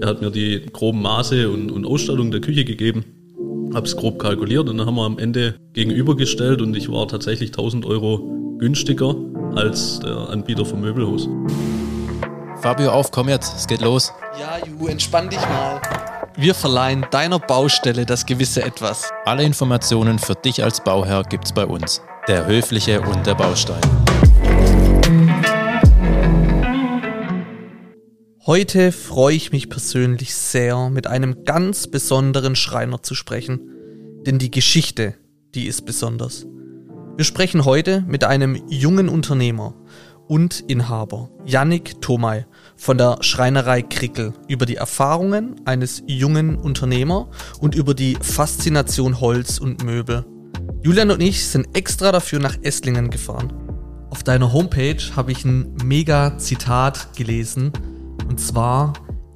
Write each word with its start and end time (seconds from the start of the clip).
Er 0.00 0.08
hat 0.08 0.20
mir 0.20 0.30
die 0.30 0.64
groben 0.72 1.02
Maße 1.02 1.50
und, 1.50 1.70
und 1.70 1.84
Ausstattung 1.84 2.30
der 2.30 2.40
Küche 2.40 2.64
gegeben, 2.64 3.04
habe 3.74 3.86
es 3.86 3.96
grob 3.96 4.18
kalkuliert 4.18 4.68
und 4.68 4.78
dann 4.78 4.86
haben 4.86 4.96
wir 4.96 5.04
am 5.04 5.18
Ende 5.18 5.54
gegenübergestellt 5.72 6.62
und 6.62 6.76
ich 6.76 6.90
war 6.90 7.08
tatsächlich 7.08 7.50
1000 7.50 7.84
Euro 7.84 8.18
günstiger 8.58 9.14
als 9.54 10.00
der 10.00 10.30
Anbieter 10.30 10.64
vom 10.64 10.80
Möbelhaus. 10.80 11.28
Fabio, 12.60 12.90
auf, 12.90 13.10
komm 13.10 13.28
jetzt, 13.28 13.54
es 13.56 13.66
geht 13.66 13.80
los. 13.80 14.12
Ja, 14.40 14.58
Ju, 14.66 14.86
entspann 14.86 15.28
dich 15.28 15.40
mal. 15.40 15.80
Wir 16.36 16.54
verleihen 16.54 17.06
deiner 17.10 17.38
Baustelle 17.38 18.04
das 18.04 18.26
gewisse 18.26 18.62
Etwas. 18.62 19.10
Alle 19.24 19.42
Informationen 19.42 20.18
für 20.18 20.34
dich 20.34 20.62
als 20.62 20.82
Bauherr 20.82 21.22
gibt's 21.22 21.52
bei 21.52 21.64
uns. 21.64 22.02
Der 22.28 22.46
Höfliche 22.46 23.00
und 23.00 23.26
der 23.26 23.34
Baustein. 23.34 23.80
Heute 28.46 28.92
freue 28.92 29.34
ich 29.34 29.50
mich 29.50 29.68
persönlich 29.68 30.32
sehr, 30.32 30.88
mit 30.88 31.08
einem 31.08 31.44
ganz 31.44 31.88
besonderen 31.88 32.54
Schreiner 32.54 33.02
zu 33.02 33.16
sprechen. 33.16 33.58
Denn 34.24 34.38
die 34.38 34.52
Geschichte, 34.52 35.14
die 35.56 35.66
ist 35.66 35.84
besonders. 35.84 36.46
Wir 37.16 37.24
sprechen 37.24 37.64
heute 37.64 38.04
mit 38.06 38.22
einem 38.22 38.62
jungen 38.68 39.08
Unternehmer 39.08 39.74
und 40.28 40.60
Inhaber, 40.68 41.28
Yannick 41.44 42.00
Thomay 42.00 42.46
von 42.76 42.96
der 42.96 43.16
Schreinerei 43.22 43.82
Krickel, 43.82 44.32
über 44.46 44.64
die 44.64 44.76
Erfahrungen 44.76 45.60
eines 45.64 46.04
jungen 46.06 46.54
Unternehmer 46.54 47.28
und 47.58 47.74
über 47.74 47.94
die 47.94 48.16
Faszination 48.20 49.20
Holz 49.20 49.58
und 49.58 49.82
Möbel. 49.82 50.24
Julian 50.84 51.10
und 51.10 51.20
ich 51.20 51.48
sind 51.48 51.76
extra 51.76 52.12
dafür 52.12 52.38
nach 52.38 52.56
Esslingen 52.62 53.10
gefahren. 53.10 53.52
Auf 54.10 54.22
deiner 54.22 54.52
Homepage 54.52 55.02
habe 55.16 55.32
ich 55.32 55.44
ein 55.44 55.74
mega 55.82 56.38
Zitat 56.38 57.08
gelesen, 57.16 57.72
und 58.28 58.40
zwar, 58.40 58.92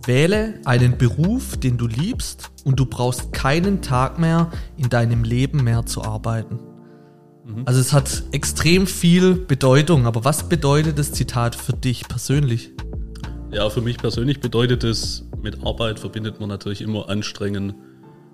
wähle 0.06 0.54
einen 0.64 0.98
Beruf, 0.98 1.56
den 1.56 1.76
du 1.76 1.86
liebst 1.86 2.50
und 2.64 2.80
du 2.80 2.86
brauchst 2.86 3.32
keinen 3.32 3.82
Tag 3.82 4.18
mehr 4.18 4.50
in 4.76 4.88
deinem 4.88 5.24
Leben 5.24 5.62
mehr 5.62 5.86
zu 5.86 6.02
arbeiten. 6.02 6.58
Also 7.64 7.80
es 7.80 7.92
hat 7.92 8.22
extrem 8.32 8.86
viel 8.86 9.34
Bedeutung, 9.34 10.06
aber 10.06 10.24
was 10.24 10.48
bedeutet 10.48 10.98
das 10.98 11.12
Zitat 11.12 11.56
für 11.56 11.72
dich 11.72 12.06
persönlich? 12.06 12.70
Ja, 13.50 13.68
für 13.70 13.80
mich 13.80 13.98
persönlich 13.98 14.40
bedeutet 14.40 14.84
es, 14.84 15.28
mit 15.42 15.64
Arbeit 15.64 15.98
verbindet 15.98 16.38
man 16.38 16.48
natürlich 16.48 16.80
immer 16.82 17.08
Anstrengen. 17.08 17.74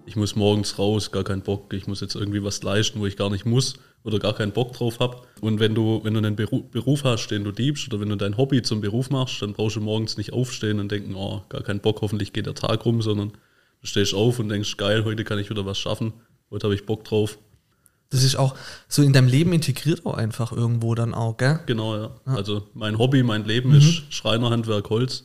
Ich 0.04 0.16
muss 0.16 0.36
morgens 0.36 0.78
raus, 0.78 1.10
gar 1.12 1.24
keinen 1.24 1.42
Bock, 1.42 1.72
ich 1.72 1.86
muss 1.86 2.00
jetzt 2.00 2.14
irgendwie 2.14 2.44
was 2.44 2.62
leisten, 2.62 3.00
wo 3.00 3.06
ich 3.06 3.16
gar 3.16 3.30
nicht 3.30 3.46
muss 3.46 3.74
oder 4.06 4.20
gar 4.20 4.34
keinen 4.34 4.52
Bock 4.52 4.72
drauf 4.72 5.00
habe. 5.00 5.22
Und 5.40 5.58
wenn 5.58 5.74
du, 5.74 6.00
wenn 6.04 6.14
du 6.14 6.18
einen 6.18 6.36
Beru- 6.36 6.62
Beruf 6.70 7.02
hast, 7.02 7.26
den 7.28 7.42
du 7.42 7.50
liebst 7.50 7.88
oder 7.88 8.00
wenn 8.00 8.08
du 8.08 8.16
dein 8.16 8.36
Hobby 8.36 8.62
zum 8.62 8.80
Beruf 8.80 9.10
machst, 9.10 9.42
dann 9.42 9.52
brauchst 9.52 9.74
du 9.74 9.80
morgens 9.80 10.16
nicht 10.16 10.32
aufstehen 10.32 10.78
und 10.78 10.92
denken, 10.92 11.14
oh, 11.16 11.42
gar 11.48 11.62
keinen 11.62 11.80
Bock, 11.80 12.00
hoffentlich 12.02 12.32
geht 12.32 12.46
der 12.46 12.54
Tag 12.54 12.86
rum, 12.86 13.02
sondern 13.02 13.32
du 13.80 13.86
stehst 13.86 14.14
auf 14.14 14.38
und 14.38 14.48
denkst, 14.48 14.76
geil, 14.76 15.04
heute 15.04 15.24
kann 15.24 15.40
ich 15.40 15.50
wieder 15.50 15.66
was 15.66 15.78
schaffen, 15.78 16.12
heute 16.52 16.68
habe 16.68 16.74
ich 16.76 16.86
Bock 16.86 17.02
drauf. 17.04 17.38
Das 18.10 18.22
ist 18.22 18.36
auch 18.36 18.54
so 18.86 19.02
in 19.02 19.12
deinem 19.12 19.26
Leben 19.26 19.52
integriert 19.52 20.06
auch 20.06 20.14
einfach 20.14 20.52
irgendwo 20.52 20.94
dann 20.94 21.12
auch, 21.12 21.36
gell? 21.36 21.58
Genau, 21.66 21.96
ja. 21.96 22.10
Also 22.26 22.68
mein 22.74 22.98
Hobby, 22.98 23.24
mein 23.24 23.44
Leben 23.44 23.74
ist 23.74 24.04
Schreinerhandwerk, 24.14 24.88
Holz. 24.88 25.24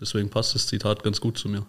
Deswegen 0.00 0.30
passt 0.30 0.54
das 0.54 0.66
Zitat 0.66 1.02
ganz 1.02 1.20
gut 1.20 1.36
zu 1.36 1.50
mir. 1.50 1.66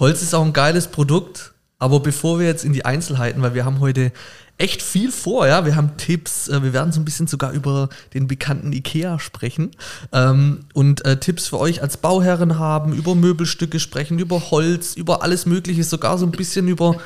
Holz 0.00 0.22
ist 0.22 0.34
auch 0.34 0.44
ein 0.44 0.52
geiles 0.52 0.88
Produkt, 0.88 1.52
aber 1.80 1.98
bevor 2.00 2.38
wir 2.38 2.46
jetzt 2.46 2.64
in 2.64 2.72
die 2.72 2.84
Einzelheiten, 2.84 3.42
weil 3.42 3.54
wir 3.54 3.64
haben 3.64 3.80
heute 3.80 4.12
echt 4.58 4.82
viel 4.82 5.10
vor, 5.10 5.46
ja, 5.48 5.64
wir 5.64 5.74
haben 5.74 5.96
Tipps, 5.96 6.48
äh, 6.48 6.62
wir 6.62 6.72
werden 6.72 6.92
so 6.92 7.00
ein 7.00 7.04
bisschen 7.04 7.26
sogar 7.26 7.52
über 7.52 7.88
den 8.14 8.28
bekannten 8.28 8.72
Ikea 8.72 9.18
sprechen 9.18 9.70
ähm, 10.12 10.66
und 10.74 11.04
äh, 11.06 11.18
Tipps 11.18 11.48
für 11.48 11.58
euch 11.58 11.82
als 11.82 11.96
Bauherren 11.96 12.58
haben, 12.58 12.92
über 12.92 13.14
Möbelstücke 13.14 13.80
sprechen, 13.80 14.18
über 14.18 14.50
Holz, 14.50 14.94
über 14.94 15.22
alles 15.22 15.46
mögliche, 15.46 15.82
sogar 15.82 16.18
so 16.18 16.26
ein 16.26 16.32
bisschen 16.32 16.68
über 16.68 16.96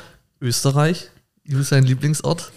Österreich, 0.41 1.09
sein 1.47 1.85
Lieblingsort. 1.85 2.51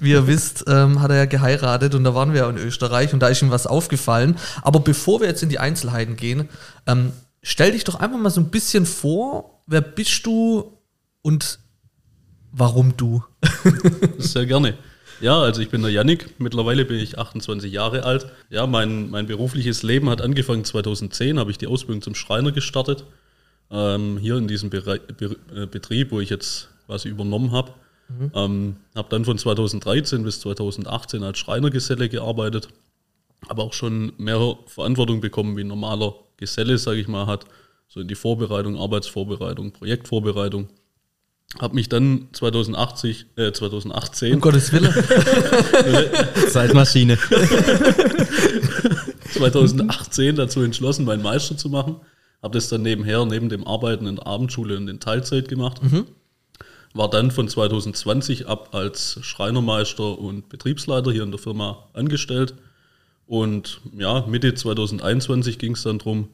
Wie 0.00 0.10
ihr 0.10 0.26
wisst, 0.26 0.64
ähm, 0.68 1.00
hat 1.00 1.10
er 1.10 1.16
ja 1.16 1.24
geheiratet 1.24 1.94
und 1.94 2.04
da 2.04 2.14
waren 2.14 2.34
wir 2.34 2.40
ja 2.40 2.50
in 2.50 2.58
Österreich 2.58 3.14
und 3.14 3.20
da 3.20 3.28
ist 3.28 3.40
ihm 3.40 3.50
was 3.50 3.66
aufgefallen. 3.66 4.36
Aber 4.60 4.80
bevor 4.80 5.20
wir 5.20 5.28
jetzt 5.28 5.42
in 5.42 5.48
die 5.48 5.58
Einzelheiten 5.58 6.16
gehen, 6.16 6.50
ähm, 6.86 7.12
stell 7.42 7.72
dich 7.72 7.84
doch 7.84 7.94
einfach 7.94 8.18
mal 8.18 8.28
so 8.28 8.42
ein 8.42 8.50
bisschen 8.50 8.84
vor, 8.84 9.62
wer 9.66 9.80
bist 9.80 10.26
du 10.26 10.73
und 11.24 11.58
warum 12.52 12.96
du? 12.96 13.24
Sehr 14.18 14.46
gerne. 14.46 14.76
Ja, 15.20 15.40
also 15.40 15.62
ich 15.62 15.70
bin 15.70 15.80
der 15.82 15.90
Yannick, 15.90 16.38
mittlerweile 16.38 16.84
bin 16.84 16.98
ich 16.98 17.18
28 17.18 17.72
Jahre 17.72 18.04
alt. 18.04 18.26
Ja, 18.50 18.66
mein, 18.66 19.10
mein 19.10 19.26
berufliches 19.26 19.82
Leben 19.82 20.10
hat 20.10 20.20
angefangen 20.20 20.64
2010, 20.64 21.38
habe 21.38 21.50
ich 21.50 21.58
die 21.58 21.66
Ausbildung 21.66 22.02
zum 22.02 22.14
Schreiner 22.14 22.52
gestartet. 22.52 23.04
Ähm, 23.70 24.18
hier 24.18 24.36
in 24.36 24.48
diesem 24.48 24.70
Berei 24.70 24.98
Be 24.98 25.36
äh, 25.54 25.66
Betrieb, 25.66 26.10
wo 26.10 26.20
ich 26.20 26.28
jetzt 26.28 26.68
quasi 26.86 27.08
übernommen 27.08 27.52
habe. 27.52 27.72
Ähm, 28.34 28.76
habe 28.94 29.08
dann 29.08 29.24
von 29.24 29.38
2013 29.38 30.24
bis 30.24 30.40
2018 30.40 31.22
als 31.22 31.38
Schreinergeselle 31.38 32.10
gearbeitet. 32.10 32.68
Habe 33.48 33.62
auch 33.62 33.72
schon 33.72 34.12
mehr 34.18 34.56
Verantwortung 34.66 35.20
bekommen, 35.20 35.56
wie 35.56 35.62
ein 35.62 35.68
normaler 35.68 36.14
Geselle, 36.36 36.76
sage 36.76 37.00
ich 37.00 37.08
mal, 37.08 37.26
hat. 37.26 37.46
So 37.88 38.00
in 38.00 38.08
die 38.08 38.14
Vorbereitung, 38.14 38.76
Arbeitsvorbereitung, 38.76 39.72
Projektvorbereitung. 39.72 40.68
Habe 41.58 41.74
mich 41.76 41.88
dann 41.88 42.28
2080, 42.32 43.26
äh, 43.36 43.52
2018 43.52 44.34
Um 44.34 44.40
Gottes 44.40 44.72
Willen. 44.72 44.92
Zeitmaschine. 46.50 47.16
2018 49.32 50.36
dazu 50.36 50.62
entschlossen, 50.62 51.04
meinen 51.04 51.22
Meister 51.22 51.56
zu 51.56 51.68
machen. 51.68 51.96
Habe 52.42 52.54
das 52.54 52.68
dann 52.68 52.82
nebenher, 52.82 53.24
neben 53.24 53.48
dem 53.48 53.66
Arbeiten 53.66 54.06
in 54.06 54.16
der 54.16 54.26
Abendschule 54.26 54.76
und 54.76 54.88
in 54.88 55.00
Teilzeit 55.00 55.48
gemacht. 55.48 55.80
War 56.92 57.08
dann 57.08 57.30
von 57.30 57.48
2020 57.48 58.46
ab 58.46 58.74
als 58.74 59.18
Schreinermeister 59.22 60.18
und 60.18 60.48
Betriebsleiter 60.48 61.12
hier 61.12 61.22
in 61.22 61.30
der 61.30 61.40
Firma 61.40 61.88
angestellt. 61.92 62.54
Und 63.26 63.80
ja, 63.96 64.26
Mitte 64.26 64.54
2021 64.54 65.58
ging 65.58 65.72
es 65.72 65.82
dann 65.82 65.98
darum, 65.98 66.28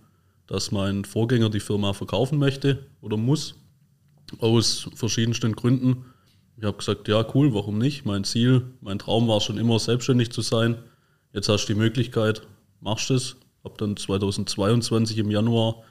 dass 0.47 0.73
mein 0.73 1.05
Vorgänger 1.05 1.49
die 1.49 1.61
Firma 1.61 1.93
verkaufen 1.93 2.39
möchte 2.39 2.87
oder 3.01 3.17
muss. 3.17 3.55
Aus 4.39 4.89
verschiedensten 4.95 5.55
Gründen. 5.57 6.05
Ich 6.57 6.65
habe 6.65 6.77
gesagt, 6.77 7.09
ja, 7.09 7.25
cool, 7.35 7.55
warum 7.55 7.79
nicht? 7.79 8.05
Mein 8.05 8.25
Ziel, 8.25 8.63
mein 8.81 8.99
Traum 8.99 9.29
war 9.29 9.41
schon 9.41 9.59
immer, 9.59 9.79
selbstständig 9.79 10.31
zu 10.31 10.43
sein. 10.43 10.77
Jetzt 11.33 11.49
hast 11.49 11.67
du 11.67 11.75
die 11.75 11.79
Möglichkeit, 11.79 12.43
machst 12.81 13.11
es. 13.11 13.37
Habe 13.65 13.75
dann 13.79 13.97
2022 13.97 15.19
im 15.19 15.31
Januar 15.31 15.83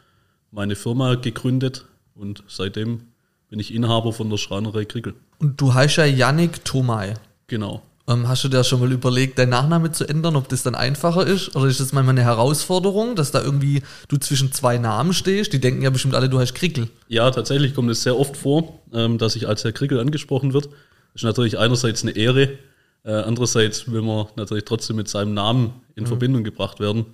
meine 0.52 0.76
Firma 0.76 1.16
gegründet 1.16 1.86
und 2.16 2.44
seitdem 2.48 3.02
bin 3.50 3.60
ich 3.60 3.74
Inhaber 3.74 4.14
von 4.14 4.30
der 4.30 4.38
Schreinerei 4.38 4.86
Krickel. 4.86 5.16
Und 5.40 5.60
du 5.60 5.74
heißt 5.74 5.98
ja 5.98 6.06
Yannick 6.06 6.64
Thomay. 6.66 7.14
Genau. 7.48 7.82
Ähm, 8.10 8.28
hast 8.28 8.44
du 8.44 8.50
dir 8.50 8.64
schon 8.64 8.80
mal 8.80 8.92
überlegt, 8.92 9.38
deinen 9.38 9.50
Nachname 9.50 9.92
zu 9.92 10.10
ändern, 10.10 10.36
ob 10.36 10.50
das 10.50 10.64
dann 10.64 10.74
einfacher 10.74 11.28
ist? 11.28 11.56
Oder 11.56 11.68
ist 11.68 11.80
das 11.80 11.94
manchmal 11.94 12.16
eine 12.16 12.24
Herausforderung, 12.24 13.16
dass 13.16 13.32
da 13.32 13.42
irgendwie 13.42 13.84
du 14.08 14.18
zwischen 14.18 14.52
zwei 14.52 14.80
Namen 14.80 15.14
stehst? 15.14 15.54
Die 15.54 15.62
denken 15.62 15.84
ja 15.84 15.92
bestimmt 15.92 16.16
alle, 16.16 16.28
du 16.28 16.40
heißt 16.40 16.56
Krickel. 16.56 16.90
Ja, 17.08 17.30
tatsächlich 17.30 17.76
kommt 17.76 17.92
es 17.92 18.02
sehr 18.02 18.18
oft 18.18 18.36
vor, 18.36 18.80
ähm, 18.94 19.20
dass 19.20 19.36
ich 19.36 19.48
als 19.48 19.64
Herr 19.64 19.74
Krickel 19.74 20.00
angesprochen 20.00 20.54
wird. 20.54 20.70
ist 21.14 21.24
natürlich 21.24 21.60
einerseits 21.60 22.02
eine 22.02 22.16
Ehre, 22.16 22.58
äh, 23.04 23.12
andererseits 23.12 23.92
will 23.92 24.02
man 24.02 24.26
natürlich 24.36 24.66
trotzdem 24.66 24.96
mit 24.96 25.08
seinem 25.08 25.34
Namen 25.36 25.74
in 25.96 26.08
Verbindung 26.08 26.44
gebracht 26.44 26.80
werden. 26.80 27.06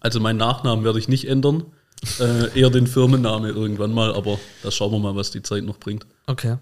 Also 0.00 0.20
meinen 0.20 0.36
Nachnamen 0.36 0.84
werde 0.84 0.98
ich 0.98 1.08
nicht 1.08 1.26
ändern, 1.26 1.64
äh, 2.20 2.58
eher 2.58 2.70
den 2.70 2.86
Firmenname 2.86 3.48
irgendwann 3.48 3.92
mal, 3.92 4.14
aber 4.14 4.38
da 4.62 4.70
schauen 4.70 4.92
wir 4.92 4.98
mal, 4.98 5.16
was 5.16 5.30
die 5.30 5.42
Zeit 5.42 5.64
noch 5.64 5.78
bringt. 5.78 6.06
Okay. 6.26 6.58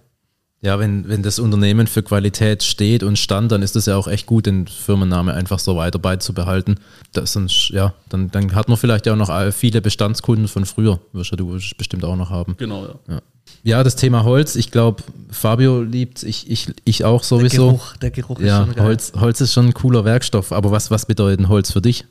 Ja, 0.62 0.78
wenn, 0.78 1.06
wenn 1.08 1.22
das 1.22 1.38
Unternehmen 1.38 1.86
für 1.86 2.02
Qualität 2.02 2.62
steht 2.62 3.02
und 3.02 3.18
stand, 3.18 3.52
dann 3.52 3.62
ist 3.62 3.76
es 3.76 3.86
ja 3.86 3.96
auch 3.96 4.08
echt 4.08 4.26
gut, 4.26 4.46
den 4.46 4.66
Firmenname 4.66 5.34
einfach 5.34 5.58
so 5.58 5.76
weiter 5.76 5.98
beizubehalten. 5.98 6.76
Das 7.12 7.34
sonst, 7.34 7.68
ja, 7.70 7.92
dann, 8.08 8.30
dann 8.30 8.54
hat 8.54 8.68
man 8.68 8.78
vielleicht 8.78 9.06
ja 9.06 9.12
auch 9.12 9.18
noch 9.18 9.28
äh, 9.28 9.52
viele 9.52 9.82
Bestandskunden 9.82 10.48
von 10.48 10.64
früher, 10.64 10.98
wirst 11.12 11.30
ja 11.30 11.36
du 11.36 11.58
bestimmt 11.76 12.04
auch 12.04 12.16
noch 12.16 12.30
haben. 12.30 12.56
Genau, 12.56 12.86
ja. 13.06 13.20
Ja, 13.62 13.84
das 13.84 13.96
Thema 13.96 14.24
Holz, 14.24 14.56
ich 14.56 14.70
glaube, 14.70 15.02
Fabio 15.30 15.82
liebt 15.82 16.22
ich, 16.22 16.50
ich, 16.50 16.68
ich 16.84 17.04
auch 17.04 17.20
Der 17.20 17.26
sowieso. 17.28 17.66
Geruch, 17.66 17.96
der 17.96 18.10
Geruch 18.10 18.40
ist 18.40 18.46
ja, 18.46 18.64
schon 18.64 18.74
geil. 18.74 18.84
Holz, 18.86 19.12
Holz 19.18 19.40
ist 19.40 19.52
schon 19.52 19.66
ein 19.66 19.74
cooler 19.74 20.04
Werkstoff, 20.04 20.52
aber 20.52 20.70
was, 20.70 20.90
was 20.90 21.06
bedeutet 21.06 21.40
denn 21.40 21.48
Holz 21.48 21.72
für 21.72 21.82
dich? 21.82 22.04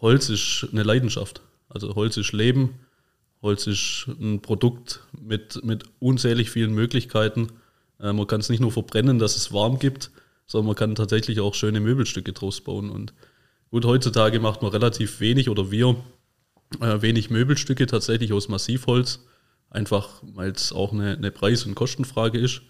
Holz 0.00 0.28
ist 0.28 0.68
eine 0.72 0.82
Leidenschaft. 0.82 1.40
Also 1.68 1.94
Holz 1.94 2.16
ist 2.16 2.32
Leben. 2.32 2.70
Holz 3.44 3.66
ist 3.66 4.06
ein 4.08 4.40
Produkt 4.40 5.06
mit, 5.20 5.62
mit 5.64 5.84
unzählig 6.00 6.50
vielen 6.50 6.74
Möglichkeiten. 6.74 7.48
Äh, 8.00 8.12
man 8.12 8.26
kann 8.26 8.40
es 8.40 8.48
nicht 8.48 8.60
nur 8.60 8.72
verbrennen, 8.72 9.18
dass 9.18 9.36
es 9.36 9.52
warm 9.52 9.78
gibt, 9.78 10.10
sondern 10.46 10.68
man 10.68 10.76
kann 10.76 10.94
tatsächlich 10.94 11.40
auch 11.40 11.54
schöne 11.54 11.80
Möbelstücke 11.80 12.32
draus 12.32 12.62
bauen. 12.62 12.90
Und 12.90 13.12
gut, 13.70 13.84
heutzutage 13.84 14.40
macht 14.40 14.62
man 14.62 14.72
relativ 14.72 15.20
wenig 15.20 15.50
oder 15.50 15.70
wir 15.70 15.94
äh, 16.80 17.02
wenig 17.02 17.30
Möbelstücke 17.30 17.86
tatsächlich 17.86 18.32
aus 18.32 18.48
Massivholz. 18.48 19.20
Einfach, 19.68 20.22
weil 20.22 20.50
es 20.52 20.72
auch 20.72 20.92
eine, 20.92 21.12
eine 21.12 21.30
Preis- 21.30 21.66
und 21.66 21.74
Kostenfrage 21.74 22.38
ist. 22.38 22.62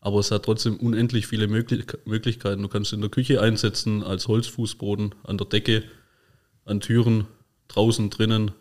Aber 0.00 0.18
es 0.18 0.30
hat 0.30 0.46
trotzdem 0.46 0.78
unendlich 0.78 1.26
viele 1.26 1.46
Möglich 1.46 1.84
Möglichkeiten. 2.06 2.62
Du 2.62 2.68
kannst 2.68 2.88
es 2.88 2.94
in 2.94 3.02
der 3.02 3.10
Küche 3.10 3.40
einsetzen, 3.40 4.02
als 4.02 4.28
Holzfußboden, 4.28 5.14
an 5.24 5.38
der 5.38 5.46
Decke, 5.46 5.84
an 6.64 6.80
Türen, 6.80 7.26
draußen, 7.68 8.08
drinnen. 8.08 8.52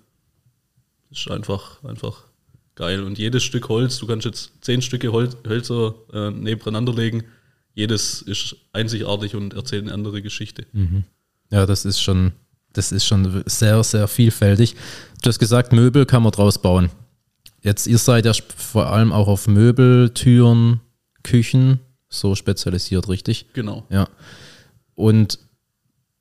Ist 1.11 1.29
einfach, 1.29 1.83
einfach 1.83 2.23
geil. 2.75 3.03
Und 3.03 3.17
jedes 3.17 3.43
Stück 3.43 3.69
Holz, 3.69 3.97
du 3.99 4.07
kannst 4.07 4.25
jetzt 4.25 4.51
zehn 4.61 4.81
Stücke 4.81 5.11
Holz, 5.11 5.37
Hölzer 5.45 5.95
äh, 6.13 6.31
nebeneinander 6.31 6.93
legen, 6.93 7.23
jedes 7.73 8.21
ist 8.21 8.55
einzigartig 8.73 9.35
und 9.35 9.53
erzählt 9.53 9.83
eine 9.83 9.93
andere 9.93 10.21
Geschichte. 10.21 10.65
Ja, 11.51 11.65
das 11.65 11.85
ist 11.85 12.01
schon, 12.01 12.33
das 12.73 12.91
ist 12.91 13.05
schon 13.05 13.43
sehr, 13.45 13.83
sehr 13.83 14.07
vielfältig. 14.07 14.75
Du 15.21 15.29
hast 15.29 15.39
gesagt, 15.39 15.71
Möbel 15.71 16.05
kann 16.05 16.23
man 16.23 16.31
draus 16.31 16.61
bauen. 16.61 16.89
Jetzt, 17.61 17.87
ihr 17.87 17.97
seid 17.97 18.25
ja 18.25 18.33
vor 18.33 18.87
allem 18.87 19.13
auch 19.13 19.27
auf 19.27 19.47
Möbel, 19.47 20.09
Türen, 20.09 20.81
Küchen 21.23 21.79
so 22.09 22.35
spezialisiert, 22.35 23.07
richtig? 23.07 23.45
Genau. 23.53 23.85
Ja. 23.89 24.09
Und 24.95 25.39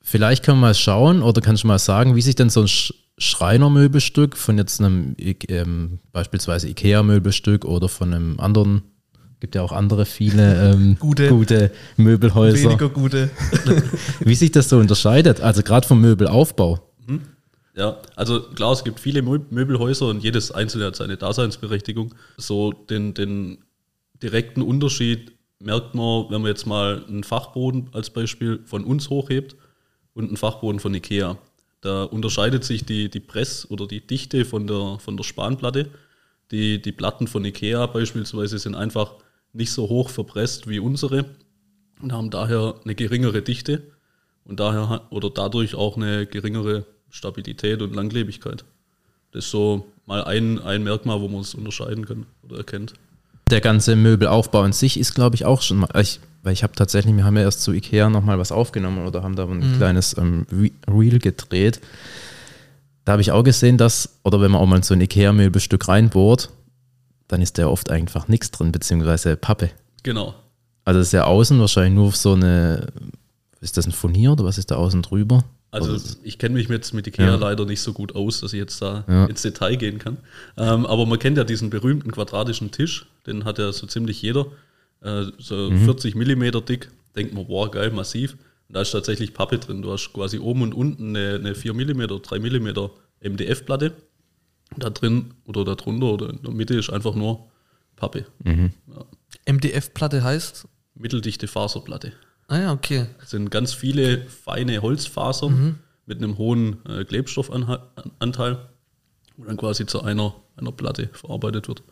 vielleicht 0.03 0.45
können 0.45 0.59
wir 0.59 0.69
mal 0.69 0.75
schauen 0.75 1.23
oder 1.23 1.41
kannst 1.41 1.65
du 1.65 1.67
mal 1.67 1.79
sagen, 1.79 2.15
wie 2.15 2.23
sich 2.23 2.37
denn 2.37 2.51
so 2.51 2.63
ein 2.63 2.69
Schreinermöbelstück 3.21 4.37
von 4.37 4.59
jetzt 4.59 4.81
einem 4.81 5.15
ähm, 5.19 5.99
beispielsweise 6.11 6.69
Ikea-Möbelstück 6.69 7.65
oder 7.65 7.89
von 7.89 8.13
einem 8.15 8.41
anderen, 8.41 8.83
gibt 9.41 9.55
ja 9.55 9.63
auch 9.63 9.73
andere 9.73 10.07
viele 10.07 10.73
ähm, 10.73 10.97
Gute. 10.99 11.29
gute 11.29 11.71
Möbelhäuser, 11.97 12.71
Weniger 12.71 12.89
gute. 12.89 13.31
wie 14.21 14.35
sich 14.35 14.51
das 14.53 14.69
so 14.69 14.79
unterscheidet, 14.79 15.41
also 15.41 15.63
gerade 15.63 15.87
vom 15.87 16.01
Möbelaufbau. 16.01 16.87
Ja, 17.77 17.99
also 18.17 18.41
klar, 18.43 18.73
es 18.73 18.85
gibt 18.85 18.99
viele 18.99 19.21
Mö- 19.21 19.45
Möbelhäuser 19.51 20.09
und 20.09 20.23
jedes 20.25 20.51
einzelne 20.51 20.87
hat 20.87 20.97
seine 20.97 21.17
Daseinsberechtigung. 21.17 22.15
So 22.37 22.73
den, 22.73 23.15
den 23.15 23.59
direkten 24.23 24.61
Unterschied 24.63 25.33
merkt 25.61 25.95
man, 25.95 26.25
wenn 26.31 26.41
man 26.43 26.49
jetzt 26.51 26.67
mal 26.67 27.05
einen 27.07 27.23
Fachboden 27.23 27.89
als 27.93 28.11
Beispiel 28.11 28.61
von 28.65 28.83
uns 28.85 29.09
hochhebt 29.11 29.57
und 30.15 30.29
einen 30.29 30.37
Fachboden 30.37 30.81
von 30.81 30.95
Ikea. 30.95 31.39
Da 31.81 32.05
unterscheidet 32.05 32.65
sich 32.65 32.85
die, 32.85 33.09
die 33.09 33.21
Press- 33.21 33.71
oder 33.71 33.87
die 33.87 34.07
Dichte 34.07 34.45
von 34.45 34.67
der, 34.67 34.99
von 34.99 35.17
der 35.17 35.25
Spanplatte. 35.25 35.91
Die, 36.51 36.83
die 36.83 36.93
Platten 36.93 37.27
von 37.27 37.45
Ikea 37.45 37.87
beispielsweise 37.87 38.59
sind 38.59 38.75
einfach 38.75 39.15
nicht 39.53 39.73
so 39.73 39.89
hoch 39.89 40.11
verpresst 40.11 40.69
wie 40.69 40.79
unsere 40.79 41.25
und 42.03 42.13
haben 42.13 42.31
daher 42.31 42.75
eine 42.85 42.95
geringere 42.95 43.43
Dichte 43.43 43.83
und 44.45 44.61
daher 44.61 45.07
oder 45.11 45.31
dadurch 45.31 45.75
auch 45.75 45.97
eine 45.97 46.27
geringere 46.27 46.87
Stabilität 47.09 47.83
und 47.83 47.95
Langlebigkeit. 47.95 48.65
Das 49.33 49.45
ist 49.45 49.51
so 49.51 49.87
mal 50.07 50.25
ein, 50.25 50.59
ein 50.59 50.83
Merkmal, 50.83 51.21
wo 51.21 51.29
man 51.29 51.41
es 51.41 51.55
unterscheiden 51.55 52.05
kann 52.05 52.27
oder 52.43 52.59
erkennt. 52.59 52.95
Der 53.51 53.61
ganze 53.61 53.97
Möbelaufbau 53.97 54.63
an 54.63 54.73
sich 54.73 54.99
ist, 54.99 55.15
glaube 55.15 55.35
ich, 55.35 55.45
auch 55.45 55.63
schon 55.63 55.79
mal. 55.79 55.89
Ich, 56.01 56.21
weil 56.43 56.53
ich 56.53 56.63
habe 56.63 56.73
tatsächlich, 56.75 57.15
wir 57.17 57.25
haben 57.25 57.37
ja 57.37 57.43
erst 57.43 57.63
zu 57.63 57.73
Ikea 57.73 58.09
nochmal 58.09 58.39
was 58.39 58.53
aufgenommen 58.53 59.07
oder 59.07 59.23
haben 59.23 59.37
da 59.37 59.45
ein 59.47 59.77
kleines 59.77 60.17
ähm, 60.17 60.47
Re- 60.53 60.71
Reel 60.89 61.19
gedreht. 61.19 61.81
Da 63.05 63.13
habe 63.13 63.23
ich 63.23 63.33
auch 63.33 63.43
gesehen, 63.43 63.77
dass, 63.77 64.21
oder 64.23 64.41
wenn 64.41 64.51
man 64.53 64.61
auch 64.61 64.67
mal 64.67 64.83
so 64.85 64.95
ein 64.95 65.01
Ikea-Möbelstück 65.01 65.89
reinbohrt, 65.89 66.51
dann 67.29 67.43
ist 67.43 67.59
da 67.59 67.67
oft 67.67 67.91
einfach 67.91 68.29
nichts 68.29 68.51
drin, 68.51 68.73
beziehungsweise 68.73 69.37
Pappe. 69.37 69.71
Genau. 70.03 70.35
Also 70.85 71.01
ist 71.01 71.13
ja 71.13 71.25
außen 71.25 71.59
wahrscheinlich 71.61 71.95
nur 71.95 72.13
so 72.13 72.33
eine, 72.35 72.87
ist 73.61 73.77
das 73.77 73.87
ein 73.87 73.93
Furnier 73.93 74.33
oder 74.33 74.45
was 74.45 74.59
ist 74.59 74.71
da 74.71 74.77
außen 74.77 75.03
drüber? 75.03 75.45
Also 75.73 75.93
Oder- 75.93 76.03
ich 76.25 76.39
kenne 76.39 76.55
mich 76.57 76.69
jetzt 76.69 76.93
mit 76.95 77.07
Ikea 77.07 77.27
Ja. 77.27 77.35
leider 77.37 77.65
nicht 77.65 77.81
so 77.81 77.93
gut 77.93 78.15
aus, 78.17 78.41
dass 78.41 78.53
ich 78.53 78.59
jetzt 78.59 78.83
da 78.83 79.05
Ja. 79.09 79.27
ins 79.27 79.43
Detail 79.43 79.77
gehen 79.77 79.99
kann. 79.99 80.17
Ähm, 80.57 80.85
aber 80.87 81.07
man 81.07 81.19
kennt 81.19 81.37
ja 81.39 81.45
diesen 81.45 81.71
berühmten 81.71 82.11
quadratischen 82.11 82.71
Tisch, 82.73 83.07
den 83.27 83.45
hat 83.45 83.59
ja 83.59 83.71
so 83.73 83.87
ziemlich 83.87 84.21
jeder. 84.21 84.47
Äh, 85.03 85.27
so 85.39 85.71
Mhm. 85.71 85.85
40 85.85 86.15
Millimeter 86.17 86.61
dick, 86.61 86.91
denkt 87.17 87.35
man, 87.35 87.47
boah, 87.47 87.71
geil, 87.71 87.91
massiv. 87.91 88.33
Und 88.69 88.75
da 88.77 88.83
ist 88.83 88.91
tatsächlich 88.91 89.33
Pappe 89.33 89.59
drin. 89.59 89.83
Du 89.83 89.93
hast 89.93 90.13
quasi 90.13 90.39
oben 90.39 90.63
und 90.63 90.75
unten 90.75 91.17
eine, 91.17 91.37
eine 91.37 91.55
4 91.55 91.73
Millimeter, 91.75 92.19
3 92.19 92.39
Millimeter 92.41 92.91
MDF-Platte. 93.21 93.93
Da 94.77 94.91
drin 94.91 95.35
oder 95.47 95.65
da 95.65 95.75
drunter 95.75 96.07
oder 96.07 96.31
in 96.31 96.43
der 96.43 96.53
Mitte 96.53 96.75
ist 96.77 96.91
einfach 96.91 97.15
nur 97.15 97.49
Pappe. 97.97 98.27
Mhm. 98.45 98.73
Ja. 98.89 99.05
MDF-Platte 99.47 100.23
heißt? 100.23 100.67
Mitteldichte 100.95 101.49
Faserplatte. 101.49 102.13
Ah 102.51 102.59
ja, 102.59 102.73
okay. 102.73 103.07
Das 103.21 103.31
sind 103.31 103.51
ganz 103.51 103.73
viele 103.73 104.27
feine 104.27 104.83
Holzfasern 104.83 105.79
mit 106.07 106.19
einem 106.19 106.37
hohen 106.37 106.85
äh, 106.85 107.05
Klebstoffanteil, 107.05 108.59
wo 109.37 109.45
dann 109.45 109.57
quasi 109.57 109.87
zu 109.87 110.03
einer, 110.03 110.35
einer 110.57 110.73
Platte 110.73 111.09
verarbeitet 111.13 111.69
wird. 111.69 111.83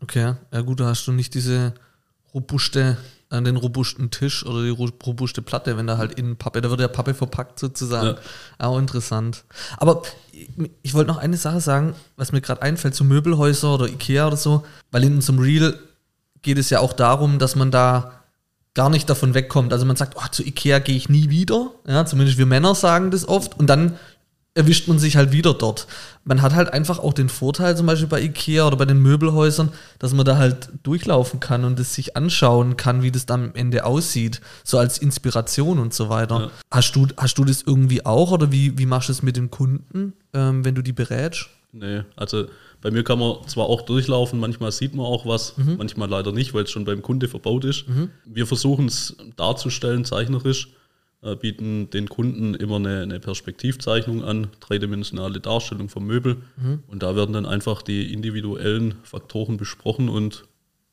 Okay, 0.00 0.34
ja 0.52 0.60
gut, 0.62 0.80
da 0.80 0.86
hast 0.86 1.06
du 1.06 1.12
nicht 1.12 1.34
diese 1.34 1.74
robuste, 2.32 2.96
äh, 3.30 3.42
den 3.42 3.56
robusten 3.56 4.10
Tisch 4.10 4.46
oder 4.46 4.62
die 4.62 4.70
ro- 4.70 4.88
robuste 5.04 5.42
Platte, 5.42 5.76
wenn 5.76 5.86
da 5.86 5.98
halt 5.98 6.14
in 6.18 6.36
Pappe, 6.36 6.60
da 6.62 6.70
wird 6.70 6.80
ja 6.80 6.88
Pappe 6.88 7.12
verpackt 7.14 7.58
sozusagen. 7.58 8.16
Auch 8.58 8.78
interessant. 8.78 9.44
Aber 9.76 10.02
ich, 10.82 10.94
wollte 10.94 11.08
noch 11.10 11.18
eine 11.18 11.36
Sache 11.36 11.60
sagen, 11.60 11.94
was 12.16 12.32
mir 12.32 12.40
gerade 12.40 12.62
einfällt, 12.62 12.94
zu 12.94 13.04
Möbelhäuser 13.04 13.74
oder 13.74 13.88
Ikea 13.88 14.26
oder 14.28 14.36
so, 14.38 14.64
weil 14.90 15.04
in 15.04 15.16
unserem 15.16 15.38
Reel 15.40 15.78
geht 16.40 16.56
es 16.58 16.70
ja 16.70 16.80
auch 16.80 16.92
darum, 16.94 17.38
dass 17.38 17.56
man 17.56 17.70
da 17.70 18.17
gar 18.78 18.90
nicht 18.90 19.10
davon 19.10 19.34
wegkommt. 19.34 19.72
Also 19.72 19.84
man 19.86 19.96
sagt, 19.96 20.14
oh, 20.16 20.28
zu 20.30 20.44
Ikea 20.44 20.78
gehe 20.78 20.94
ich 20.94 21.08
nie 21.08 21.30
wieder. 21.30 21.72
Ja, 21.84 22.06
zumindest 22.06 22.38
wir 22.38 22.46
Männer 22.46 22.76
sagen 22.76 23.10
das 23.10 23.26
oft. 23.26 23.58
Und 23.58 23.66
dann 23.66 23.98
erwischt 24.54 24.86
man 24.86 25.00
sich 25.00 25.16
halt 25.16 25.32
wieder 25.32 25.52
dort. 25.52 25.88
Man 26.22 26.42
hat 26.42 26.54
halt 26.54 26.72
einfach 26.72 27.00
auch 27.00 27.12
den 27.12 27.28
Vorteil, 27.28 27.76
zum 27.76 27.86
Beispiel 27.86 28.06
bei 28.06 28.22
Ikea 28.22 28.68
oder 28.68 28.76
bei 28.76 28.84
den 28.84 29.00
Möbelhäusern, 29.02 29.70
dass 29.98 30.14
man 30.14 30.24
da 30.24 30.36
halt 30.36 30.68
durchlaufen 30.84 31.40
kann 31.40 31.64
und 31.64 31.80
es 31.80 31.92
sich 31.92 32.16
anschauen 32.16 32.76
kann, 32.76 33.02
wie 33.02 33.10
das 33.10 33.26
dann 33.26 33.46
am 33.46 33.54
Ende 33.54 33.84
aussieht. 33.84 34.40
So 34.62 34.78
als 34.78 34.98
Inspiration 34.98 35.80
und 35.80 35.92
so 35.92 36.08
weiter. 36.08 36.40
Ja. 36.42 36.50
Hast, 36.70 36.92
du, 36.94 37.08
hast 37.16 37.36
du 37.36 37.44
das 37.44 37.62
irgendwie 37.62 38.06
auch 38.06 38.30
oder 38.30 38.52
wie, 38.52 38.78
wie 38.78 38.86
machst 38.86 39.08
du 39.08 39.12
es 39.12 39.24
mit 39.24 39.36
den 39.36 39.50
Kunden, 39.50 40.12
ähm, 40.34 40.64
wenn 40.64 40.76
du 40.76 40.82
die 40.82 40.92
berätst? 40.92 41.48
Nee, 41.72 42.02
also 42.16 42.46
bei 42.80 42.90
mir 42.90 43.04
kann 43.04 43.18
man 43.18 43.46
zwar 43.46 43.66
auch 43.66 43.82
durchlaufen, 43.82 44.40
manchmal 44.40 44.72
sieht 44.72 44.94
man 44.94 45.04
auch 45.04 45.26
was, 45.26 45.54
manchmal 45.58 46.08
leider 46.08 46.32
nicht, 46.32 46.54
weil 46.54 46.64
es 46.64 46.70
schon 46.70 46.84
beim 46.84 47.02
Kunde 47.02 47.28
verbaut 47.28 47.64
ist. 47.64 47.84
Wir 48.24 48.46
versuchen 48.46 48.86
es 48.86 49.16
darzustellen, 49.36 50.04
zeichnerisch, 50.04 50.70
äh, 51.20 51.34
bieten 51.34 51.90
den 51.90 52.08
Kunden 52.08 52.54
immer 52.54 52.76
eine, 52.76 53.02
eine 53.02 53.20
Perspektivzeichnung 53.20 54.22
an, 54.22 54.46
dreidimensionale 54.60 55.40
Darstellung 55.40 55.88
vom 55.88 56.06
Möbel. 56.06 56.36
Und 56.86 57.02
da 57.02 57.16
werden 57.16 57.32
dann 57.32 57.44
einfach 57.44 57.82
die 57.82 58.12
individuellen 58.12 58.94
Faktoren 59.02 59.56
besprochen 59.56 60.08
und 60.08 60.44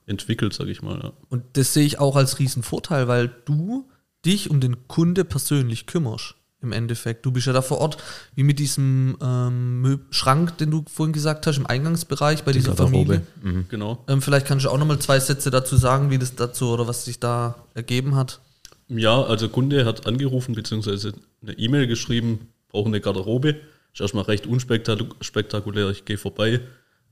entwickelt, 0.08 0.54
sage 0.54 0.72
ich 0.72 0.82
mal. 0.82 1.00
Ja. 1.02 1.14
Und 1.30 1.44
das 1.54 1.74
sehe 1.74 1.86
ich 1.86 2.00
auch 2.00 2.16
als 2.16 2.40
riesen 2.40 2.64
Vorteil, 2.64 3.08
weil 3.08 3.32
du 3.46 3.88
dich 4.26 4.50
um 4.50 4.60
den 4.60 4.88
Kunde 4.88 5.26
persönlich 5.26 5.86
kümmerst. 5.86 6.36
Im 6.66 6.72
Endeffekt. 6.72 7.24
Du 7.26 7.32
bist 7.32 7.46
ja 7.46 7.54
da 7.54 7.62
vor 7.62 7.78
Ort, 7.78 7.98
wie 8.34 8.42
mit 8.42 8.58
diesem 8.58 9.16
ähm, 9.22 10.02
Schrank, 10.10 10.58
den 10.58 10.72
du 10.72 10.84
vorhin 10.92 11.14
gesagt 11.14 11.46
hast, 11.46 11.58
im 11.58 11.68
Eingangsbereich 11.68 12.44
bei 12.44 12.54
dieser 12.54 12.74
Garderobe. 12.74 13.22
Familie. 13.44 13.66
Genau. 13.70 14.04
Ähm, 14.08 14.24
vielleicht 14.24 14.48
kannst 14.48 14.66
du 14.66 14.70
auch 14.72 14.80
nochmal 14.80 14.98
zwei 14.98 15.20
Sätze 15.20 15.52
dazu 15.52 15.78
sagen, 15.78 16.10
wie 16.10 16.18
das 16.18 16.34
dazu 16.34 16.70
oder 16.70 16.88
was 16.88 17.06
sich 17.06 17.20
da 17.20 17.56
ergeben 17.76 18.16
hat. 18.16 18.40
Ja, 18.88 19.22
also 19.22 19.48
Kunde 19.48 19.86
hat 19.86 20.08
angerufen 20.08 20.56
bzw. 20.56 21.12
eine 21.44 21.54
E-Mail 21.54 21.86
geschrieben, 21.86 22.50
brauche 22.70 22.88
eine 22.88 23.00
Garderobe. 23.00 23.58
Ist 23.94 24.02
erstmal 24.02 24.24
recht 24.24 24.48
unspektakulär. 24.48 25.90
Ich 25.92 26.06
gehe 26.06 26.18
vorbei 26.18 26.62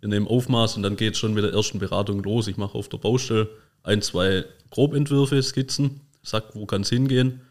in 0.02 0.10
dem 0.10 0.28
Aufmaß 0.28 0.78
und 0.78 0.84
dann 0.84 0.96
geht 0.96 1.14
es 1.14 1.20
schon 1.20 1.36
mit 1.36 1.44
der 1.44 1.54
ersten 1.54 1.78
Beratung 1.78 2.24
los. 2.24 2.48
Ich 2.48 2.58
mache 2.58 2.76
auf 2.76 2.90
der 2.90 2.98
Baustelle 2.98 3.50
ein, 3.84 4.02
zwei 4.02 4.46
Grobentwürfe, 4.72 5.42
Skizzen, 5.44 6.02
sag, 6.24 6.56
wo 6.56 6.66
kann 6.66 6.82
es 6.82 6.90
hingehen 6.90 7.42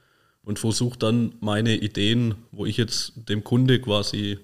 und 0.45 0.59
versuche 0.59 0.99
dann 0.99 1.35
meine 1.41 1.77
Ideen, 1.77 2.35
wo 2.51 2.67
ich 2.67 2.77
jetzt 2.77 3.13
dem 3.29 3.45
Kunde 3.45 3.81
quasi 3.81 4.39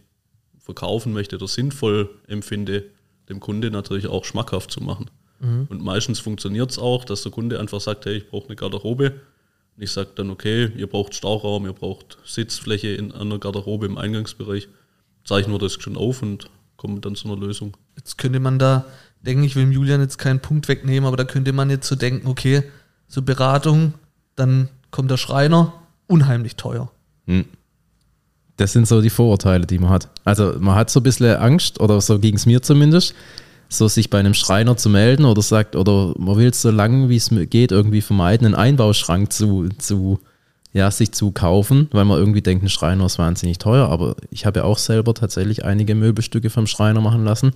verkaufen 0.58 1.12
möchte 1.12 1.36
oder 1.36 1.48
sinnvoll 1.48 2.10
empfinde, 2.26 2.84
dem 3.28 3.40
Kunde 3.40 3.70
natürlich 3.70 4.06
auch 4.06 4.24
schmackhaft 4.24 4.70
zu 4.70 4.82
machen. 4.82 5.10
Und 5.40 5.82
meistens 5.82 6.18
funktioniert 6.18 6.70
es 6.70 6.78
auch, 6.78 7.04
dass 7.04 7.22
der 7.22 7.32
Kunde 7.32 7.60
einfach 7.60 7.80
sagt, 7.80 8.06
hey, 8.06 8.16
ich 8.16 8.28
brauche 8.28 8.46
eine 8.48 8.56
Garderobe. 8.56 9.20
Und 9.76 9.82
ich 9.82 9.92
sage 9.92 10.10
dann, 10.16 10.30
okay, 10.30 10.72
ihr 10.76 10.88
braucht 10.88 11.14
Stauraum, 11.14 11.64
ihr 11.64 11.72
braucht 11.72 12.18
Sitzfläche 12.24 12.88
in 12.88 13.12
einer 13.12 13.38
Garderobe 13.38 13.86
im 13.86 13.98
Eingangsbereich. 13.98 14.68
Zeichnen 15.24 15.54
wir 15.54 15.60
das 15.60 15.74
schon 15.74 15.96
auf 15.96 16.22
und 16.22 16.50
kommen 16.76 17.00
dann 17.00 17.14
zu 17.14 17.28
einer 17.28 17.36
Lösung. 17.36 17.76
Jetzt 17.96 18.18
könnte 18.18 18.40
man 18.40 18.58
da 18.58 18.86
denken, 19.20 19.44
ich 19.44 19.54
will 19.54 19.64
dem 19.64 19.72
Julian 19.72 20.00
jetzt 20.00 20.18
keinen 20.18 20.40
Punkt 20.40 20.66
wegnehmen, 20.68 21.06
aber 21.06 21.16
da 21.16 21.24
könnte 21.24 21.52
man 21.52 21.70
jetzt 21.70 21.86
so 21.86 21.94
denken, 21.94 22.26
okay, 22.26 22.64
so 23.06 23.22
Beratung, 23.22 23.94
dann 24.34 24.68
kommt 24.90 25.10
der 25.10 25.16
Schreiner, 25.16 25.72
unheimlich 26.08 26.56
teuer. 26.56 26.90
Das 28.56 28.72
sind 28.72 28.88
so 28.88 29.00
die 29.00 29.10
Vorurteile, 29.10 29.66
die 29.66 29.78
man 29.78 29.90
hat. 29.90 30.08
Also 30.24 30.54
man 30.58 30.74
hat 30.74 30.90
so 30.90 30.98
ein 30.98 31.04
bisschen 31.04 31.36
Angst, 31.36 31.80
oder 31.80 32.00
so 32.00 32.18
ging 32.18 32.34
es 32.34 32.44
mir 32.44 32.60
zumindest, 32.60 33.14
so 33.68 33.86
sich 33.86 34.10
bei 34.10 34.18
einem 34.18 34.34
Schreiner 34.34 34.76
zu 34.76 34.88
melden 34.88 35.24
oder 35.24 35.42
sagt, 35.42 35.76
oder 35.76 36.14
man 36.18 36.36
will 36.36 36.48
es 36.48 36.62
so 36.62 36.70
lange 36.70 37.08
wie 37.08 37.16
es 37.16 37.30
geht 37.50 37.70
irgendwie 37.70 38.00
vermeiden, 38.00 38.46
einen 38.46 38.54
Einbauschrank 38.54 39.32
zu, 39.32 39.68
zu 39.78 40.18
ja, 40.72 40.90
sich 40.90 41.12
zu 41.12 41.30
kaufen, 41.30 41.88
weil 41.92 42.04
man 42.04 42.18
irgendwie 42.18 42.42
denkt, 42.42 42.64
ein 42.64 42.68
Schreiner 42.68 43.06
ist 43.06 43.18
wahnsinnig 43.18 43.58
teuer. 43.58 43.88
Aber 43.88 44.16
ich 44.30 44.46
habe 44.46 44.60
ja 44.60 44.64
auch 44.64 44.78
selber 44.78 45.14
tatsächlich 45.14 45.64
einige 45.64 45.94
Möbelstücke 45.94 46.50
vom 46.50 46.66
Schreiner 46.66 47.00
machen 47.00 47.24
lassen 47.24 47.52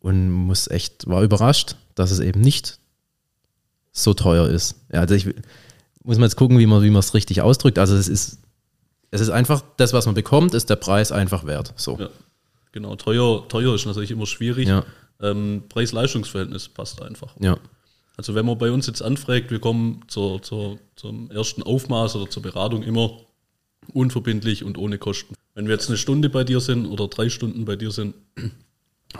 und 0.00 0.30
muss 0.30 0.68
echt, 0.68 1.08
war 1.08 1.22
überrascht, 1.22 1.76
dass 1.94 2.10
es 2.10 2.20
eben 2.20 2.40
nicht 2.40 2.78
so 3.92 4.14
teuer 4.14 4.48
ist. 4.48 4.76
Ja, 4.92 5.00
also 5.00 5.14
ich 5.14 5.28
muss 6.04 6.18
mal 6.18 6.26
jetzt 6.26 6.36
gucken, 6.36 6.58
wie 6.58 6.66
man 6.66 6.82
wie 6.82 6.90
man 6.90 7.00
es 7.00 7.14
richtig 7.14 7.42
ausdrückt. 7.42 7.78
Also 7.78 7.96
es 7.96 8.08
ist 8.08 8.38
es 9.12 9.20
ist 9.20 9.28
einfach, 9.28 9.62
das, 9.76 9.92
was 9.92 10.06
man 10.06 10.14
bekommt, 10.14 10.54
ist 10.54 10.70
der 10.70 10.76
Preis 10.76 11.12
einfach 11.12 11.44
wert. 11.44 11.74
So. 11.76 11.98
Ja. 11.98 12.08
Genau, 12.72 12.96
teuer, 12.96 13.46
teuer 13.46 13.74
ist 13.74 13.84
natürlich 13.84 14.10
immer 14.10 14.26
schwierig. 14.26 14.66
Ja. 14.66 14.86
Ähm, 15.20 15.64
Preis-Leistungs-Verhältnis 15.68 16.70
passt 16.70 17.02
einfach. 17.02 17.34
Ja. 17.38 17.58
Also 18.16 18.34
wenn 18.34 18.46
man 18.46 18.56
bei 18.56 18.72
uns 18.72 18.86
jetzt 18.86 19.02
anfragt, 19.02 19.50
wir 19.50 19.60
kommen 19.60 20.02
zur, 20.08 20.42
zur, 20.42 20.78
zum 20.96 21.30
ersten 21.30 21.62
Aufmaß 21.62 22.16
oder 22.16 22.30
zur 22.30 22.42
Beratung 22.42 22.82
immer 22.82 23.20
unverbindlich 23.92 24.64
und 24.64 24.78
ohne 24.78 24.96
Kosten. 24.96 25.34
Wenn 25.54 25.66
wir 25.66 25.74
jetzt 25.74 25.88
eine 25.88 25.98
Stunde 25.98 26.30
bei 26.30 26.44
dir 26.44 26.60
sind 26.60 26.86
oder 26.86 27.08
drei 27.08 27.28
Stunden 27.28 27.66
bei 27.66 27.76
dir 27.76 27.90
sind, 27.90 28.14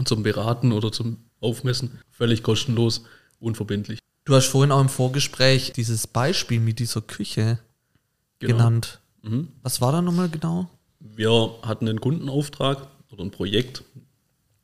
zum 0.07 0.23
Beraten 0.23 0.73
oder 0.73 0.91
zum 0.91 1.19
Aufmessen, 1.41 2.01
völlig 2.11 2.43
kostenlos, 2.43 3.05
unverbindlich. 3.41 3.99
Du 4.25 4.35
hast 4.35 4.47
vorhin 4.47 4.71
auch 4.71 4.81
im 4.81 4.89
Vorgespräch 4.89 5.73
dieses 5.73 6.07
Beispiel 6.07 6.61
mit 6.61 6.79
dieser 6.79 7.01
Küche 7.01 7.59
Genau. 8.39 8.57
genannt. 8.57 9.01
Mhm. 9.23 9.49
Was 9.63 9.81
war 9.81 9.93
da 9.93 10.03
nochmal 10.03 10.29
genau? 10.29 10.69
Wir 11.01 11.31
hatten 11.63 11.89
einen 11.89 12.01
Kundenauftrag 12.01 12.87
oder 13.11 13.25
ein 13.25 13.31
Projekt. 13.31 13.85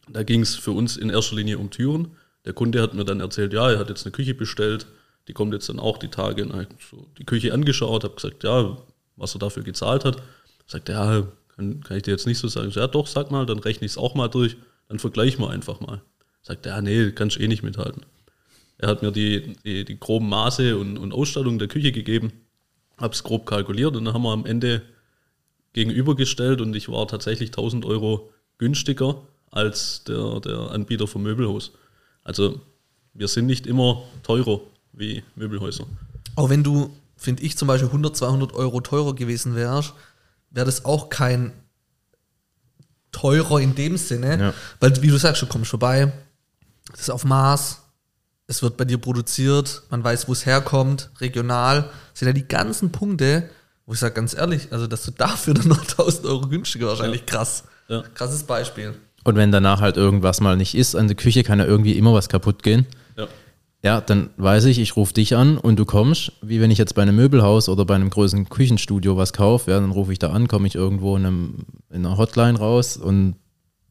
Da 0.08 0.22
ging 0.22 0.40
es 0.42 0.54
für 0.54 0.72
uns 0.72 0.96
in 0.96 1.10
erster 1.10 1.36
Linie 1.36 1.58
um 1.58 1.70
Türen. 1.70 2.12
Der 2.44 2.52
Kunde 2.52 2.80
hat 2.80 2.94
mir 2.94 3.04
dann 3.04 3.20
erzählt, 3.20 3.52
ja, 3.52 3.70
er 3.70 3.78
hat 3.78 3.88
jetzt 3.88 4.04
eine 4.06 4.12
Küche 4.12 4.34
bestellt. 4.34 4.86
Die 5.26 5.32
kommt 5.32 5.52
jetzt 5.52 5.68
dann 5.68 5.78
auch 5.78 5.98
die 5.98 6.08
Tage. 6.08 6.44
Und 6.44 6.60
ich 6.78 6.86
so 6.90 7.06
die 7.18 7.24
Küche 7.24 7.52
angeschaut, 7.52 8.04
habe 8.04 8.14
gesagt, 8.14 8.44
ja, 8.44 8.78
was 9.16 9.34
er 9.34 9.40
dafür 9.40 9.62
gezahlt 9.64 10.04
hat. 10.04 10.22
Sagt 10.66 10.88
ja, 10.88 11.26
kann, 11.54 11.82
kann 11.82 11.96
ich 11.96 12.04
dir 12.04 12.12
jetzt 12.12 12.26
nicht 12.26 12.38
so 12.38 12.48
sagen. 12.48 12.70
So, 12.70 12.80
ja, 12.80 12.86
doch, 12.86 13.06
sag 13.06 13.30
mal, 13.30 13.44
dann 13.44 13.58
rechne 13.58 13.86
ich 13.86 13.92
es 13.92 13.98
auch 13.98 14.14
mal 14.14 14.28
durch. 14.28 14.56
Dann 14.88 14.98
vergleichen 14.98 15.40
wir 15.40 15.50
einfach 15.50 15.80
mal. 15.80 16.00
Sagt 16.42 16.64
ja, 16.66 16.80
nee, 16.80 17.10
kannst 17.12 17.36
du 17.36 17.40
eh 17.40 17.48
nicht 17.48 17.62
mithalten. 17.62 18.02
Er 18.78 18.88
hat 18.88 19.02
mir 19.02 19.10
die, 19.10 19.54
die, 19.64 19.84
die 19.84 19.98
groben 19.98 20.28
Maße 20.28 20.76
und, 20.76 20.98
und 20.98 21.12
Ausstattung 21.12 21.58
der 21.58 21.68
Küche 21.68 21.92
gegeben, 21.92 22.32
habe 22.96 23.12
es 23.14 23.22
grob 23.24 23.44
kalkuliert 23.46 23.96
und 23.96 24.04
dann 24.04 24.14
haben 24.14 24.22
wir 24.22 24.32
am 24.32 24.46
Ende 24.46 24.82
gegenübergestellt 25.72 26.60
und 26.60 26.74
ich 26.74 26.88
war 26.88 27.06
tatsächlich 27.08 27.50
1000 27.50 27.84
Euro 27.84 28.30
günstiger 28.58 29.20
als 29.50 30.04
der, 30.04 30.40
der 30.40 30.70
Anbieter 30.70 31.06
vom 31.06 31.22
Möbelhaus. 31.22 31.72
Also 32.24 32.60
wir 33.14 33.28
sind 33.28 33.46
nicht 33.46 33.66
immer 33.66 34.02
teurer 34.22 34.60
wie 34.92 35.22
Möbelhäuser. 35.34 35.86
Auch 36.36 36.50
wenn 36.50 36.62
du, 36.62 36.90
finde 37.16 37.42
ich, 37.42 37.56
zum 37.56 37.68
Beispiel 37.68 37.88
100, 37.88 38.16
200 38.16 38.52
Euro 38.54 38.80
teurer 38.80 39.14
gewesen 39.14 39.54
wärst, 39.56 39.94
wäre 40.50 40.66
das 40.66 40.84
auch 40.84 41.08
kein 41.10 41.52
teurer 43.12 43.60
in 43.60 43.74
dem 43.74 43.96
Sinne, 43.96 44.38
Ja. 44.38 44.54
weil, 44.80 45.00
wie 45.02 45.08
du 45.08 45.16
sagst, 45.16 45.42
du 45.42 45.46
kommst 45.46 45.70
vorbei, 45.70 46.12
es 46.92 47.00
ist 47.00 47.10
auf 47.10 47.24
Maß, 47.24 47.82
es 48.48 48.62
wird 48.62 48.76
bei 48.76 48.84
dir 48.84 48.98
produziert, 48.98 49.82
man 49.90 50.02
weiß, 50.02 50.26
wo 50.26 50.32
es 50.32 50.46
herkommt, 50.46 51.10
regional, 51.20 51.82
das 52.10 52.20
sind 52.20 52.28
ja 52.28 52.32
die 52.32 52.48
ganzen 52.48 52.90
Punkte, 52.90 53.48
wo 53.86 53.92
ich 53.92 54.00
sage 54.00 54.14
ganz 54.14 54.34
ehrlich, 54.34 54.68
also 54.72 54.86
dass 54.86 55.04
du 55.04 55.12
dafür 55.12 55.54
dann 55.54 55.68
noch 55.68 55.80
1000 55.88 56.26
Euro 56.26 56.48
günstiger 56.48 56.88
wahrscheinlich 56.88 57.26
krass. 57.26 57.64
Ja. 57.88 58.02
Krasses 58.14 58.42
Beispiel. 58.42 58.94
Und 59.24 59.36
wenn 59.36 59.52
danach 59.52 59.80
halt 59.80 59.96
irgendwas 59.96 60.40
mal 60.40 60.56
nicht 60.56 60.74
ist, 60.74 60.94
an 60.94 61.08
der 61.08 61.16
Küche 61.16 61.42
kann 61.42 61.58
ja 61.58 61.66
irgendwie 61.66 61.92
immer 61.92 62.14
was 62.14 62.28
kaputt 62.28 62.62
gehen. 62.62 62.86
Ja. 63.16 63.28
Ja, 63.84 64.00
dann 64.00 64.30
weiß 64.38 64.64
ich, 64.64 64.78
ich 64.78 64.96
rufe 64.96 65.12
dich 65.12 65.36
an 65.36 65.56
und 65.56 65.76
du 65.76 65.84
kommst, 65.84 66.32
wie 66.42 66.60
wenn 66.60 66.70
ich 66.70 66.78
jetzt 66.78 66.94
bei 66.94 67.02
einem 67.02 67.16
Möbelhaus 67.16 67.68
oder 67.68 67.84
bei 67.84 67.94
einem 67.94 68.10
größeren 68.10 68.48
Küchenstudio 68.48 69.16
was 69.16 69.32
kaufe, 69.32 69.70
ja, 69.70 69.78
dann 69.78 69.92
rufe 69.92 70.12
ich 70.12 70.18
da 70.18 70.30
an, 70.30 70.48
komme 70.48 70.66
ich 70.66 70.74
irgendwo 70.74 71.16
in, 71.16 71.24
einem, 71.26 71.54
in 71.90 72.04
einer 72.04 72.16
Hotline 72.16 72.58
raus 72.58 72.96
und 72.96 73.36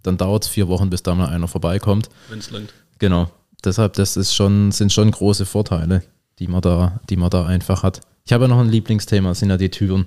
dann 0.03 0.17
dauert 0.17 0.43
es 0.43 0.49
vier 0.49 0.67
Wochen, 0.67 0.89
bis 0.89 1.03
da 1.03 1.15
mal 1.15 1.29
einer 1.29 1.47
vorbeikommt. 1.47 2.09
Wenn 2.29 2.39
es 2.39 2.51
langt. 2.51 2.73
Genau. 2.99 3.31
Deshalb, 3.63 3.93
das 3.93 4.17
ist 4.17 4.33
schon, 4.33 4.71
sind 4.71 4.93
schon 4.93 5.09
große 5.11 5.45
Vorteile, 5.45 6.03
die 6.39 6.47
man 6.47 6.61
da, 6.61 6.99
die 7.09 7.17
man 7.17 7.29
da 7.29 7.45
einfach 7.45 7.83
hat. 7.83 8.01
Ich 8.25 8.33
habe 8.33 8.43
ja 8.43 8.47
noch 8.47 8.59
ein 8.59 8.69
Lieblingsthema, 8.69 9.33
sind 9.33 9.49
ja 9.49 9.57
die 9.57 9.69
Türen. 9.69 10.05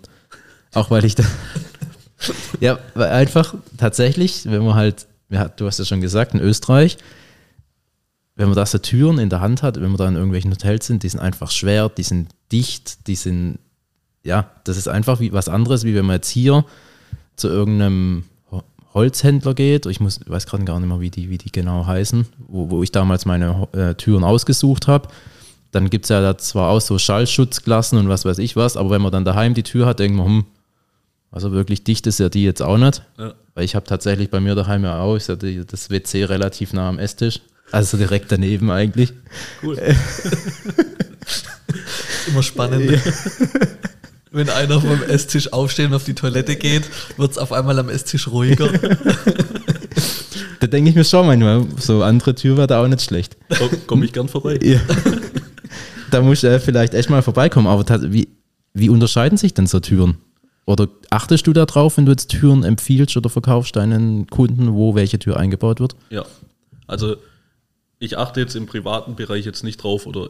Auch 0.75 0.91
weil 0.91 1.05
ich 1.05 1.15
da. 1.15 1.25
ja, 2.61 2.79
weil 2.95 3.11
einfach 3.11 3.55
tatsächlich, 3.77 4.45
wenn 4.45 4.65
man 4.65 4.75
halt, 4.75 5.07
ja, 5.31 5.49
du 5.49 5.67
hast 5.67 5.79
ja 5.79 5.85
schon 5.85 6.01
gesagt, 6.01 6.35
in 6.35 6.41
Österreich, 6.41 6.99
wenn 8.37 8.47
man 8.47 8.57
da 8.57 8.65
so 8.65 8.79
Türen 8.79 9.19
in 9.19 9.31
der 9.31 9.41
Hand 9.41 9.63
hat, 9.63 9.77
wenn 9.77 9.89
man 9.89 9.97
da 9.97 10.09
in 10.09 10.15
irgendwelchen 10.15 10.53
Hotels 10.53 10.87
sind, 10.87 11.03
die 11.03 11.09
sind 11.09 11.21
einfach 11.21 11.51
schwer, 11.51 11.89
die 11.89 12.03
sind 12.03 12.31
dicht, 12.53 13.07
die 13.07 13.17
sind, 13.17 13.59
ja, 14.23 14.51
das 14.65 14.77
ist 14.77 14.89
einfach 14.89 15.21
wie 15.21 15.33
was 15.33 15.49
anderes, 15.49 15.85
wie 15.85 15.95
wenn 15.95 16.07
man 16.07 16.17
jetzt 16.17 16.31
hier 16.31 16.65
zu 17.37 17.49
irgendeinem 17.49 18.25
Holzhändler 18.95 19.55
geht. 19.55 19.87
Ich 19.87 20.01
muss, 20.01 20.21
weiß 20.27 20.47
gerade 20.47 20.65
gar 20.65 20.81
nicht 20.81 20.89
mehr, 20.89 21.01
wie 21.01 21.11
die, 21.11 21.31
wie 21.31 21.39
die 21.39 21.53
genau 21.53 21.87
heißen, 21.87 22.27
wo, 22.49 22.71
wo 22.71 22.83
ich 22.83 22.93
damals 22.93 23.27
meine 23.27 23.69
äh, 23.73 23.95
Türen 23.95 24.25
ausgesucht 24.25 24.89
habe. 24.89 25.09
Dann 25.71 25.89
gibt 25.89 26.07
es 26.07 26.09
ja 26.09 26.21
da 26.21 26.37
zwar 26.37 26.71
auch 26.71 26.81
so 26.81 26.99
Schallschutzklassen 26.99 27.99
und 27.99 28.09
was 28.09 28.25
weiß 28.25 28.39
ich 28.39 28.57
was, 28.57 28.77
aber 28.77 28.91
wenn 28.91 29.03
man 29.03 29.13
dann 29.13 29.25
daheim 29.25 29.55
die 29.55 29.63
Tür 29.63 29.87
hat, 29.87 30.01
denkt 30.01 30.17
man, 30.17 30.27
hm, 30.27 30.45
also 31.31 31.53
wirklich 31.53 31.85
dicht 31.85 32.09
ist 32.09 32.19
ja 32.19 32.29
die 32.29 32.43
jetzt 32.43 32.61
auch 32.61 32.77
nicht. 32.77 33.03
Ja. 33.19 33.35
Weil 33.55 33.65
ich 33.65 33.77
habe 33.77 33.87
tatsächlich 33.87 34.31
bei 34.31 34.41
mir 34.41 34.57
daheim 34.57 34.83
ja 34.83 35.01
auch, 35.01 35.19
ja 35.19 35.37
die, 35.37 35.65
das 35.65 35.91
WC 35.91 36.25
relativ 36.25 36.73
nah 36.73 36.89
am 36.89 36.99
Esstisch. 36.99 37.41
Also 37.71 37.97
direkt 37.97 38.33
daneben 38.33 38.71
eigentlich. 38.71 39.13
Cool. 39.63 39.79
Immer 42.29 42.43
spannend. 42.43 43.01
Wenn 44.33 44.49
einer 44.49 44.81
vom 44.81 45.03
Esstisch 45.03 45.53
aufsteht 45.53 45.87
und 45.89 45.95
auf 45.95 46.05
die 46.05 46.15
Toilette 46.15 46.57
geht, 46.57 46.85
wird 47.17 47.33
es 47.33 47.39
auf 47.39 47.53
einmal 47.53 47.79
am 47.79 47.89
Esstisch 47.89 48.29
ruhiger. 48.29 48.71
Da 50.61 50.67
denke 50.67 50.91
ich 50.91 50.97
mir 50.97 51.05
schon 51.05 51.27
manchmal, 51.27 51.67
so 51.79 52.03
andere 52.03 52.35
Tür 52.35 52.59
wäre 52.59 52.67
da 52.67 52.83
auch 52.83 52.87
nicht 52.87 53.01
schlecht. 53.01 53.39
Komme 53.87 54.05
ich 54.05 54.13
gern 54.13 54.29
vorbei. 54.29 54.59
Ja. 54.63 54.79
da 56.11 56.21
muss 56.21 56.45
äh, 56.45 56.61
vielleicht 56.61 56.93
echt 56.93 57.09
mal 57.09 57.23
vorbeikommen. 57.23 57.67
Aber 57.67 57.83
wie, 58.13 58.29
wie 58.75 58.91
unterscheiden 58.91 59.39
sich 59.39 59.55
denn 59.55 59.67
so 59.67 59.81
Türen? 59.81 60.19
Oder 60.67 60.89
achtest 61.09 61.47
du 61.47 61.55
da 61.55 61.65
drauf, 61.65 61.97
wenn 61.97 62.05
du 62.05 62.13
jetzt 62.13 62.29
Türen 62.29 62.63
empfiehlst 62.63 63.17
oder 63.17 63.31
verkaufst 63.31 63.75
deinen 63.75 64.27
Kunden, 64.27 64.75
wo 64.75 64.95
welche 64.95 65.19
Tür 65.19 65.39
eingebaut 65.39 65.81
wird? 65.81 65.97
Ja, 66.11 66.27
also 66.87 67.17
ich 67.99 68.19
achte 68.19 68.41
jetzt 68.41 68.55
im 68.55 68.67
privaten 68.67 69.17
Bereich 69.17 69.47
jetzt 69.47 69.65
nicht 69.65 69.83
drauf 69.83 70.07
oder 70.07 70.29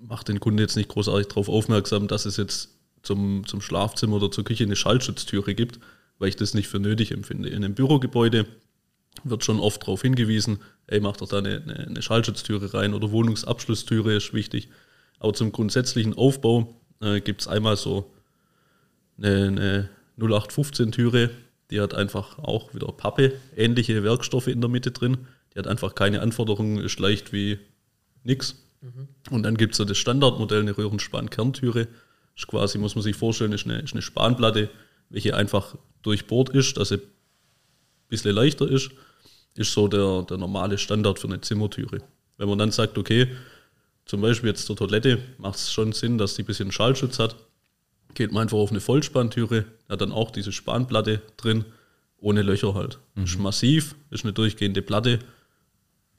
mache 0.00 0.24
den 0.24 0.38
Kunden 0.38 0.60
jetzt 0.60 0.76
nicht 0.76 0.88
großartig 0.88 1.26
darauf 1.26 1.48
aufmerksam, 1.48 2.06
dass 2.06 2.24
es 2.24 2.36
jetzt 2.36 2.75
zum, 3.06 3.46
zum 3.46 3.60
Schlafzimmer 3.60 4.16
oder 4.16 4.30
zur 4.30 4.44
Küche 4.44 4.64
eine 4.64 4.76
Schallschutztüre 4.76 5.54
gibt, 5.54 5.80
weil 6.18 6.28
ich 6.28 6.36
das 6.36 6.54
nicht 6.54 6.68
für 6.68 6.80
nötig 6.80 7.12
empfinde. 7.12 7.48
In 7.48 7.64
einem 7.64 7.74
Bürogebäude 7.74 8.46
wird 9.24 9.44
schon 9.44 9.60
oft 9.60 9.82
darauf 9.82 10.02
hingewiesen, 10.02 10.58
ey, 10.86 11.00
mach 11.00 11.16
doch 11.16 11.28
da 11.28 11.38
eine, 11.38 11.62
eine, 11.62 11.86
eine 11.86 12.02
Schallschutztüre 12.02 12.74
rein 12.74 12.94
oder 12.94 13.10
Wohnungsabschlusstüre 13.10 14.14
ist 14.14 14.34
wichtig. 14.34 14.68
Aber 15.18 15.32
zum 15.32 15.52
grundsätzlichen 15.52 16.14
Aufbau 16.14 16.74
äh, 17.00 17.20
gibt 17.20 17.42
es 17.42 17.48
einmal 17.48 17.76
so 17.76 18.10
eine, 19.18 19.46
eine 19.46 19.88
0815-Türe, 20.18 21.30
die 21.70 21.80
hat 21.80 21.94
einfach 21.94 22.38
auch 22.38 22.74
wieder 22.74 22.86
Pappe, 22.88 23.32
ähnliche 23.56 24.02
Werkstoffe 24.02 24.46
in 24.48 24.60
der 24.60 24.70
Mitte 24.70 24.90
drin. 24.92 25.26
Die 25.54 25.58
hat 25.58 25.66
einfach 25.66 25.94
keine 25.94 26.20
Anforderungen, 26.20 26.78
ist 26.78 27.00
leicht 27.00 27.32
wie 27.32 27.58
nix. 28.22 28.56
Und 29.30 29.42
dann 29.42 29.56
gibt 29.56 29.72
es 29.72 29.78
so 29.78 29.84
das 29.84 29.98
Standardmodell, 29.98 30.60
eine 30.60 30.76
Röhrenspahn-Kerntüre. 30.76 31.88
Ist 32.36 32.46
quasi, 32.46 32.78
muss 32.78 32.94
man 32.94 33.02
sich 33.02 33.16
vorstellen, 33.16 33.52
ist 33.52 33.64
eine, 33.64 33.78
ist 33.80 33.92
eine 33.92 34.02
Spanplatte, 34.02 34.68
welche 35.08 35.34
einfach 35.34 35.74
durchbohrt 36.02 36.50
ist, 36.50 36.76
dass 36.76 36.88
sie 36.90 36.96
ein 36.96 37.02
bisschen 38.08 38.34
leichter 38.34 38.68
ist. 38.68 38.90
Ist 39.54 39.72
so 39.72 39.88
der, 39.88 40.22
der 40.22 40.36
normale 40.36 40.76
Standard 40.76 41.18
für 41.18 41.28
eine 41.28 41.40
Zimmertüre. 41.40 42.00
Wenn 42.36 42.48
man 42.48 42.58
dann 42.58 42.70
sagt, 42.70 42.98
okay, 42.98 43.28
zum 44.04 44.20
Beispiel 44.20 44.50
jetzt 44.50 44.66
zur 44.66 44.76
Toilette 44.76 45.18
macht 45.38 45.56
es 45.56 45.72
schon 45.72 45.92
Sinn, 45.92 46.18
dass 46.18 46.34
die 46.34 46.42
ein 46.42 46.46
bisschen 46.46 46.70
Schallschutz 46.70 47.18
hat, 47.18 47.36
geht 48.14 48.32
man 48.32 48.42
einfach 48.42 48.58
auf 48.58 48.70
eine 48.70 48.80
Vollspantüre, 48.80 49.64
hat 49.88 50.00
dann 50.00 50.12
auch 50.12 50.30
diese 50.30 50.52
Spanplatte 50.52 51.22
drin, 51.36 51.64
ohne 52.18 52.42
Löcher 52.42 52.74
halt. 52.74 52.98
Ist 53.16 53.38
massiv, 53.38 53.94
ist 54.10 54.24
eine 54.24 54.32
durchgehende 54.32 54.82
Platte. 54.82 55.18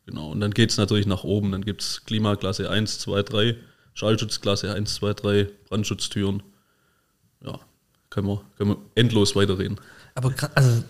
Genau, 0.06 0.32
und 0.32 0.40
dann 0.40 0.52
geht 0.52 0.70
es 0.72 0.78
natürlich 0.78 1.06
nach 1.06 1.24
oben. 1.24 1.52
Dann 1.52 1.66
gibt 1.66 1.82
es 1.82 2.06
Klimaklasse 2.06 2.70
1, 2.70 3.00
2, 3.00 3.24
3, 3.24 3.56
Schallschutzklasse 3.98 4.72
1, 4.74 4.94
2, 4.96 5.14
3, 5.14 5.48
Brandschutztüren. 5.70 6.44
Ja, 7.44 7.60
können 8.12 8.28
wir, 8.28 8.42
können 8.58 8.70
wir 8.72 8.78
endlos 8.94 9.36
weiterreden. 9.36 9.80
Aber 10.14 10.34
also, 10.54 10.84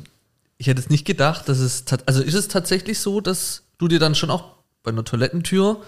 ich 0.58 0.68
hätte 0.68 0.82
es 0.82 0.90
nicht 0.90 1.06
gedacht, 1.06 1.48
dass 1.48 1.60
es, 1.60 1.86
also 2.06 2.22
ist 2.22 2.34
es 2.34 2.50
tatsächlich 2.50 3.00
so, 3.00 3.22
dass 3.22 3.64
du 3.78 3.88
dir 3.88 4.00
dann 4.00 4.14
schon 4.14 4.30
auch 4.30 4.56
bei 4.84 4.92
einer 4.92 5.06
Toilettentür 5.06 5.82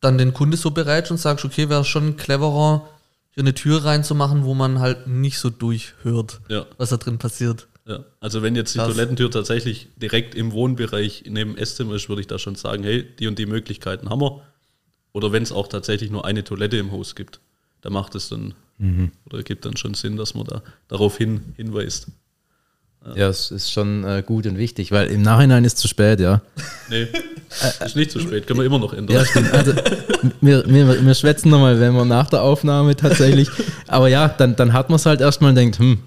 dann 0.00 0.18
den 0.18 0.32
Kunde 0.32 0.56
so 0.56 0.70
bereitst 0.70 1.10
und 1.10 1.16
sagst, 1.18 1.44
okay, 1.44 1.68
wäre 1.68 1.84
schon 1.84 2.16
cleverer, 2.16 2.88
hier 3.32 3.42
eine 3.42 3.54
Tür 3.54 3.84
reinzumachen, 3.84 4.44
wo 4.44 4.54
man 4.54 4.78
halt 4.78 5.08
nicht 5.08 5.38
so 5.40 5.50
durchhört, 5.50 6.40
Ja. 6.48 6.66
was 6.78 6.90
da 6.90 6.96
drin 6.96 7.18
passiert. 7.18 7.66
Ja, 7.86 8.04
also 8.20 8.42
wenn 8.42 8.54
jetzt 8.54 8.74
die 8.74 8.78
Krass. 8.78 8.88
Toilettentür 8.88 9.30
tatsächlich 9.32 9.88
direkt 9.96 10.36
im 10.36 10.52
Wohnbereich 10.52 11.24
neben 11.26 11.56
Esszimmer 11.56 11.94
ist, 11.94 12.08
würde 12.08 12.20
ich 12.20 12.28
da 12.28 12.38
schon 12.38 12.54
sagen, 12.54 12.84
hey, 12.84 13.02
die 13.18 13.26
und 13.26 13.38
die 13.40 13.46
Möglichkeiten 13.46 14.10
haben 14.10 14.20
wir. 14.20 14.42
Oder 15.12 15.32
wenn 15.32 15.42
es 15.42 15.52
auch 15.52 15.68
tatsächlich 15.68 16.10
nur 16.10 16.24
eine 16.24 16.44
Toilette 16.44 16.76
im 16.78 16.90
Haus 16.92 17.14
gibt, 17.14 17.40
da 17.82 17.90
macht 17.90 18.14
es 18.14 18.28
dann 18.28 18.54
oder 19.26 19.42
gibt 19.44 19.64
dann 19.64 19.76
schon 19.76 19.94
Sinn, 19.94 20.16
dass 20.16 20.34
man 20.34 20.44
da 20.44 20.60
darauf 20.88 21.16
hin, 21.16 21.54
hinweist. 21.56 22.08
Ja, 23.14 23.28
es 23.28 23.50
ist 23.50 23.70
schon 23.72 24.02
äh, 24.04 24.22
gut 24.26 24.46
und 24.46 24.58
wichtig, 24.58 24.90
weil 24.92 25.08
im 25.08 25.22
Nachhinein 25.22 25.64
ist 25.64 25.78
zu 25.78 25.86
spät, 25.88 26.18
ja. 26.20 26.40
Nee, 26.88 27.06
ist 27.84 27.96
nicht 27.96 28.10
zu 28.12 28.18
spät, 28.20 28.46
können 28.46 28.58
wir 28.60 28.66
immer 28.66 28.78
noch 28.80 28.92
ändern. 28.92 29.16
Ja, 29.16 29.24
stimmt. 29.24 29.52
Also, 29.52 29.72
wir, 30.40 30.64
wir, 30.66 31.04
wir 31.04 31.14
schwätzen 31.14 31.50
nochmal, 31.50 31.78
wenn 31.80 31.94
wir 31.94 32.04
nach 32.04 32.28
der 32.30 32.42
Aufnahme 32.42 32.94
tatsächlich. 32.96 33.48
Aber 33.88 34.08
ja, 34.08 34.28
dann, 34.28 34.54
dann 34.56 34.72
hat 34.72 34.88
man 34.88 34.96
es 34.96 35.06
halt 35.06 35.20
erstmal 35.20 35.50
und 35.50 35.56
denkt, 35.56 35.78
hm, 35.78 36.00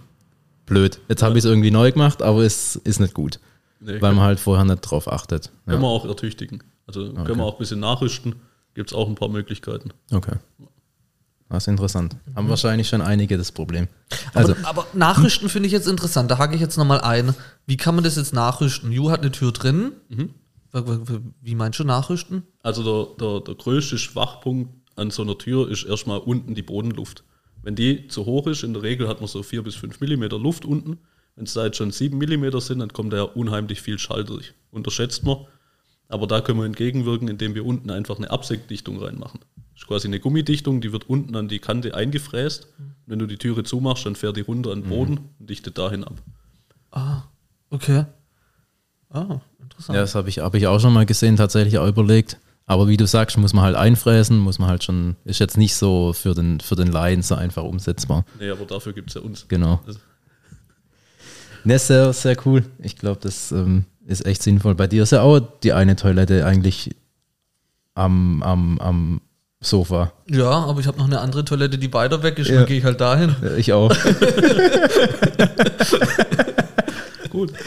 blöd. 0.65 0.99
Jetzt 1.09 1.21
habe 1.23 1.37
ich 1.37 1.43
es 1.43 1.49
irgendwie 1.49 1.71
neu 1.71 1.91
gemacht, 1.91 2.21
aber 2.21 2.43
es 2.43 2.75
ist 2.77 2.99
nicht 2.99 3.13
gut. 3.13 3.39
Nee, 3.79 4.01
weil 4.01 4.13
man 4.13 4.23
halt 4.25 4.39
vorher 4.39 4.65
nicht 4.65 4.81
drauf 4.81 5.09
achtet. 5.11 5.51
Können 5.65 5.77
Ja. 5.77 5.81
wir 5.81 5.87
auch 5.89 6.05
ertüchtigen. 6.05 6.63
Also 6.87 7.11
können 7.13 7.37
wir 7.37 7.43
auch 7.45 7.55
ein 7.55 7.59
bisschen 7.59 7.79
nachrüsten. 7.81 8.35
Gibt 8.75 8.91
es 8.91 8.95
auch 8.95 9.07
ein 9.07 9.15
paar 9.15 9.29
Möglichkeiten. 9.29 9.91
Okay. 10.11 10.35
Das 11.49 11.63
ist 11.63 11.67
interessant. 11.67 12.17
Haben 12.35 12.49
wahrscheinlich 12.49 12.87
schon 12.87 13.01
einige 13.01 13.37
das 13.37 13.51
Problem. 13.51 13.87
Also, 14.33 14.53
aber, 14.53 14.67
aber 14.67 14.87
Nachrüsten 14.93 15.47
finde 15.47 15.67
ich 15.67 15.73
jetzt 15.73 15.87
interessant. 15.87 16.29
Da 16.29 16.37
hake 16.37 16.55
ich 16.55 16.61
jetzt 16.61 16.77
nochmal 16.77 17.01
ein. 17.01 17.33
Wie 17.65 17.77
kann 17.77 17.95
man 17.95 18.03
das 18.03 18.15
jetzt 18.17 18.33
nachrüsten? 18.33 18.91
Ju 18.91 19.09
hat 19.09 19.21
eine 19.21 19.31
Tür 19.31 19.51
drin. 19.51 19.93
Mhm. 20.09 20.33
Wie 21.41 21.55
meinst 21.55 21.79
du 21.79 21.85
nachrüsten? 21.85 22.43
Also 22.61 22.83
der, 22.83 23.15
der, 23.27 23.39
der 23.41 23.55
größte 23.55 23.97
Schwachpunkt 23.97 24.73
an 24.97 25.09
so 25.09 25.21
einer 25.21 25.37
Tür 25.37 25.69
ist 25.69 25.85
erstmal 25.85 26.19
unten 26.19 26.55
die 26.55 26.63
Bodenluft. 26.63 27.23
Wenn 27.61 27.75
die 27.75 28.07
zu 28.07 28.25
hoch 28.25 28.47
ist, 28.47 28.63
in 28.63 28.73
der 28.73 28.83
Regel 28.83 29.07
hat 29.07 29.21
man 29.21 29.27
so 29.27 29.41
4 29.41 29.63
bis 29.63 29.75
5 29.75 30.01
Millimeter 30.01 30.37
Luft 30.37 30.65
unten. 30.65 30.99
Wenn 31.35 31.45
es 31.45 31.53
da 31.53 31.65
jetzt 31.65 31.77
schon 31.77 31.91
7 31.91 32.17
Millimeter 32.17 32.59
sind, 32.59 32.79
dann 32.79 32.91
kommt 32.91 33.13
da 33.13 33.17
ja 33.17 33.23
unheimlich 33.23 33.81
viel 33.81 33.99
Schall 33.99 34.25
durch. 34.25 34.53
Unterschätzt 34.71 35.23
man. 35.23 35.45
Aber 36.07 36.27
da 36.27 36.41
können 36.41 36.59
wir 36.59 36.65
entgegenwirken, 36.65 37.27
indem 37.27 37.55
wir 37.55 37.65
unten 37.65 37.89
einfach 37.89 38.17
eine 38.17 38.29
Absägdichtung 38.29 39.01
reinmachen. 39.01 39.39
Das 39.73 39.81
ist 39.83 39.87
quasi 39.87 40.07
eine 40.07 40.19
Gummidichtung, 40.19 40.79
die 40.81 40.91
wird 40.93 41.09
unten 41.09 41.35
an 41.35 41.47
die 41.47 41.59
Kante 41.59 41.95
eingefräst. 41.95 42.67
Wenn 43.07 43.19
du 43.19 43.25
die 43.25 43.37
Türe 43.37 43.63
zumachst, 43.63 44.05
dann 44.05 44.15
fährt 44.15 44.37
die 44.37 44.41
runter 44.41 44.71
an 44.71 44.81
den 44.83 44.89
Boden 44.89 45.19
und 45.39 45.49
dichtet 45.49 45.77
dahin 45.77 46.03
ab. 46.03 46.13
Ah, 46.91 47.23
okay. 47.71 48.05
Ah, 49.09 49.39
interessant. 49.61 49.95
ja, 49.95 50.01
das 50.01 50.15
habe 50.15 50.29
ich, 50.29 50.39
hab 50.39 50.53
ich 50.55 50.67
auch 50.67 50.79
schon 50.79 50.93
mal 50.93 51.05
gesehen, 51.05 51.35
tatsächlich 51.35 51.77
auch 51.77 51.87
überlegt. 51.87 52.37
Aber 52.67 52.87
wie 52.87 52.97
du 52.97 53.05
sagst, 53.05 53.37
muss 53.37 53.53
man 53.53 53.63
halt 53.63 53.75
einfräsen, 53.75 54.39
muss 54.39 54.57
man 54.59 54.69
halt 54.69 54.83
schon, 54.83 55.15
ist 55.25 55.39
jetzt 55.39 55.57
nicht 55.57 55.75
so 55.75 56.13
für 56.13 56.33
den, 56.33 56.59
für 56.61 56.75
den 56.75 56.87
Laien 56.87 57.21
so 57.21 57.35
einfach 57.35 57.63
umsetzbar. 57.63 58.25
Nee, 58.39 58.49
aber 58.49 58.65
dafür 58.65 58.93
gibt 58.93 59.09
es 59.09 59.15
ja 59.15 59.21
uns. 59.21 59.47
Genau. 59.47 59.81
Also- 59.85 59.99
Ne, 61.63 61.79
sehr, 61.79 62.13
sehr 62.13 62.37
cool. 62.45 62.63
Ich 62.79 62.95
glaube, 62.95 63.19
das 63.21 63.51
ähm, 63.51 63.85
ist 64.05 64.25
echt 64.25 64.43
sinnvoll. 64.43 64.75
Bei 64.75 64.87
dir 64.87 65.03
ist 65.03 65.11
ja 65.11 65.21
auch 65.21 65.39
die 65.39 65.73
eine 65.73 65.95
Toilette 65.95 66.45
eigentlich 66.45 66.95
am, 67.95 68.43
am, 68.43 68.79
am 68.79 69.21
Sofa. 69.61 70.11
Ja, 70.29 70.49
aber 70.51 70.79
ich 70.79 70.87
habe 70.87 70.97
noch 70.97 71.05
eine 71.05 71.19
andere 71.19 71.43
Toilette, 71.45 71.77
die 71.77 71.91
weiter 71.93 72.23
weg 72.23 72.37
ist. 72.39 72.49
Ja. 72.49 72.57
Dann 72.57 72.65
gehe 72.65 72.77
ich 72.77 72.83
halt 72.83 73.01
dahin. 73.01 73.35
Ja, 73.41 73.55
Ich 73.55 73.73
auch. 73.73 73.91
Gut. 77.29 77.51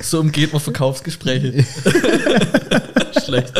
So 0.00 0.20
umgeht 0.20 0.52
man 0.52 0.60
Verkaufsgespräche. 0.60 1.64
Schlecht. 3.24 3.52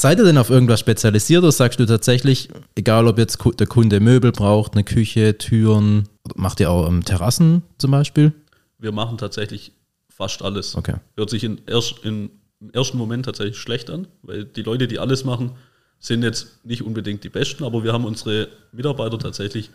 Seid 0.00 0.18
ihr 0.18 0.24
denn 0.24 0.38
auf 0.38 0.48
irgendwas 0.48 0.80
spezialisiert 0.80 1.42
oder 1.42 1.52
sagst 1.52 1.78
du 1.78 1.84
tatsächlich, 1.84 2.48
egal 2.74 3.06
ob 3.06 3.18
jetzt 3.18 3.38
der 3.58 3.66
Kunde 3.66 4.00
Möbel 4.00 4.32
braucht, 4.32 4.72
eine 4.72 4.82
Küche, 4.82 5.36
Türen, 5.36 6.08
macht 6.36 6.58
ihr 6.60 6.70
auch 6.70 6.88
ähm, 6.88 7.04
Terrassen 7.04 7.64
zum 7.76 7.90
Beispiel? 7.90 8.32
Wir 8.78 8.92
machen 8.92 9.18
tatsächlich 9.18 9.72
fast 10.08 10.40
alles. 10.40 10.74
Okay. 10.74 10.94
Hört 11.16 11.28
sich 11.28 11.44
in 11.44 11.60
erst, 11.66 12.02
in, 12.02 12.30
im 12.60 12.70
ersten 12.70 12.96
Moment 12.96 13.26
tatsächlich 13.26 13.58
schlecht 13.58 13.90
an, 13.90 14.06
weil 14.22 14.46
die 14.46 14.62
Leute, 14.62 14.88
die 14.88 14.98
alles 14.98 15.24
machen, 15.24 15.50
sind 15.98 16.22
jetzt 16.22 16.64
nicht 16.64 16.82
unbedingt 16.82 17.22
die 17.22 17.28
Besten, 17.28 17.62
aber 17.62 17.84
wir 17.84 17.92
haben 17.92 18.06
unsere 18.06 18.48
Mitarbeiter 18.72 19.18
tatsächlich 19.18 19.68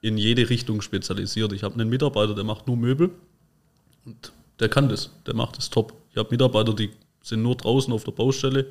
in 0.00 0.16
jede 0.16 0.48
Richtung 0.48 0.80
spezialisiert. 0.80 1.52
Ich 1.52 1.64
habe 1.64 1.74
einen 1.74 1.90
Mitarbeiter, 1.90 2.34
der 2.34 2.44
macht 2.44 2.66
nur 2.66 2.78
Möbel 2.78 3.10
und 4.06 4.32
der 4.58 4.70
kann 4.70 4.88
das, 4.88 5.10
der 5.26 5.34
macht 5.34 5.58
das 5.58 5.68
top. 5.68 5.92
Ich 6.12 6.16
habe 6.16 6.30
Mitarbeiter, 6.30 6.72
die 6.72 6.88
sind 7.22 7.42
nur 7.42 7.56
draußen 7.56 7.92
auf 7.92 8.04
der 8.04 8.12
Baustelle, 8.12 8.64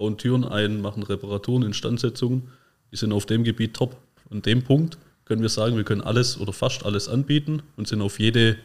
bauen 0.00 0.16
Türen 0.16 0.44
ein, 0.44 0.80
machen 0.80 1.02
Reparaturen, 1.02 1.62
Instandsetzungen. 1.62 2.48
Die 2.90 2.96
sind 2.96 3.12
auf 3.12 3.26
dem 3.26 3.44
Gebiet 3.44 3.74
top. 3.74 3.96
An 4.30 4.40
dem 4.40 4.62
Punkt 4.62 4.96
können 5.26 5.42
wir 5.42 5.50
sagen, 5.50 5.76
wir 5.76 5.84
können 5.84 6.00
alles 6.00 6.40
oder 6.40 6.54
fast 6.54 6.86
alles 6.86 7.08
anbieten 7.08 7.62
und 7.76 7.86
sind 7.86 8.00
auf 8.00 8.18
jede, 8.18 8.56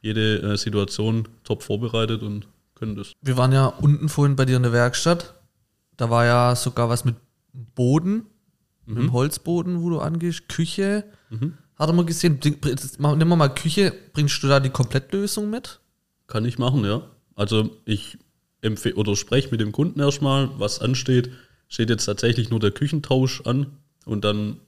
jede 0.00 0.42
äh, 0.42 0.56
Situation 0.56 1.28
top 1.44 1.62
vorbereitet 1.62 2.22
und 2.22 2.48
können 2.74 2.96
das. 2.96 3.12
Wir 3.22 3.36
waren 3.36 3.52
ja 3.52 3.66
unten 3.66 4.08
vorhin 4.08 4.34
bei 4.34 4.44
dir 4.44 4.56
in 4.56 4.64
der 4.64 4.72
Werkstatt. 4.72 5.34
Da 5.96 6.10
war 6.10 6.24
ja 6.24 6.56
sogar 6.56 6.88
was 6.88 7.04
mit 7.04 7.14
Boden, 7.52 8.26
mit 8.84 8.98
dem 8.98 9.12
Holzboden, 9.12 9.82
wo 9.82 9.90
du 9.90 10.00
angehst. 10.00 10.48
Küche. 10.48 11.04
Hat 11.78 11.88
er 11.88 11.92
mal 11.92 12.04
gesehen. 12.04 12.40
Nimm 12.98 13.28
mal 13.28 13.48
Küche. 13.54 13.94
Bringst 14.12 14.42
du 14.42 14.48
da 14.48 14.58
die 14.58 14.70
Komplettlösung 14.70 15.48
mit? 15.48 15.78
Kann 16.26 16.44
ich 16.44 16.58
machen, 16.58 16.84
ja. 16.84 17.02
Also 17.36 17.70
ich 17.84 18.18
empfehle 18.62 18.94
oder 18.94 19.14
spreche 19.14 19.50
mit 19.50 19.60
dem 19.60 19.72
Kunden 19.72 20.00
erstmal, 20.00 20.48
was 20.58 20.80
ansteht. 20.80 21.30
Steht 21.68 21.90
jetzt 21.90 22.06
tatsächlich 22.06 22.50
nur 22.50 22.60
der 22.60 22.70
Küchentausch 22.70 23.42
an 23.42 23.66
und 24.06 24.24
dann 24.24 24.58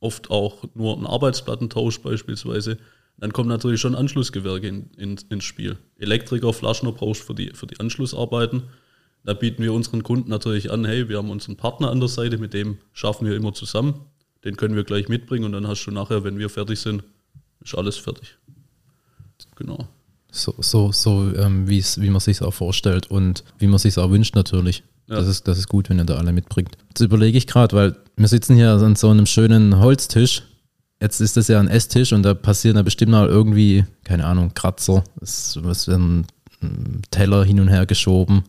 oft 0.00 0.30
auch 0.30 0.64
nur 0.74 0.96
ein 0.96 1.06
Arbeitsplattentausch 1.06 2.00
beispielsweise. 2.00 2.78
Dann 3.18 3.32
kommen 3.32 3.48
natürlich 3.48 3.80
schon 3.80 3.94
Anschlussgewerke 3.94 4.66
in, 4.66 4.90
in, 4.96 5.18
ins 5.30 5.44
Spiel. 5.44 5.78
Elektriker, 5.98 6.52
Flaschner 6.52 6.92
brauchst 6.92 7.22
du 7.22 7.26
für 7.26 7.34
die, 7.34 7.50
für 7.54 7.66
die 7.66 7.78
Anschlussarbeiten. 7.78 8.64
Da 9.24 9.34
bieten 9.34 9.62
wir 9.62 9.72
unseren 9.72 10.02
Kunden 10.02 10.28
natürlich 10.28 10.70
an, 10.70 10.84
hey, 10.84 11.08
wir 11.08 11.18
haben 11.18 11.30
unseren 11.30 11.56
Partner 11.56 11.90
an 11.90 12.00
der 12.00 12.08
Seite, 12.08 12.38
mit 12.38 12.52
dem 12.52 12.78
schaffen 12.92 13.26
wir 13.26 13.36
immer 13.36 13.54
zusammen. 13.54 14.06
Den 14.44 14.56
können 14.56 14.76
wir 14.76 14.84
gleich 14.84 15.08
mitbringen 15.08 15.44
und 15.44 15.52
dann 15.52 15.66
hast 15.66 15.84
du 15.86 15.90
nachher, 15.90 16.24
wenn 16.24 16.38
wir 16.38 16.50
fertig 16.50 16.80
sind, 16.80 17.02
ist 17.60 17.74
alles 17.74 17.96
fertig. 17.96 18.36
Genau. 19.56 19.88
So, 20.36 20.52
so, 20.58 20.90
so 20.90 21.32
ähm, 21.36 21.68
wie 21.68 22.10
man 22.10 22.18
sich 22.18 22.42
auch 22.42 22.50
vorstellt 22.50 23.08
und 23.08 23.44
wie 23.58 23.68
man 23.68 23.78
sich 23.78 23.96
auch 23.98 24.10
wünscht 24.10 24.34
natürlich. 24.34 24.82
Ja. 25.06 25.16
Das, 25.16 25.28
ist, 25.28 25.46
das 25.46 25.58
ist 25.58 25.68
gut, 25.68 25.88
wenn 25.88 26.00
ihr 26.00 26.04
da 26.04 26.16
alle 26.16 26.32
mitbringt. 26.32 26.76
Jetzt 26.88 27.00
überlege 27.02 27.38
ich 27.38 27.46
gerade, 27.46 27.76
weil 27.76 27.96
wir 28.16 28.26
sitzen 28.26 28.56
hier 28.56 28.72
an 28.72 28.96
so 28.96 29.10
einem 29.10 29.26
schönen 29.26 29.78
Holztisch. 29.78 30.42
Jetzt 31.00 31.20
ist 31.20 31.36
das 31.36 31.46
ja 31.46 31.60
ein 31.60 31.68
Esstisch 31.68 32.12
und 32.12 32.24
da 32.24 32.34
passieren 32.34 32.76
ja 32.76 32.82
bestimmt 32.82 33.12
mal 33.12 33.28
irgendwie, 33.28 33.84
keine 34.02 34.26
Ahnung, 34.26 34.52
Kratzer. 34.54 35.04
Es 35.20 35.56
werden 35.86 36.26
Teller 37.12 37.44
hin 37.44 37.60
und 37.60 37.68
her 37.68 37.86
geschoben. 37.86 38.42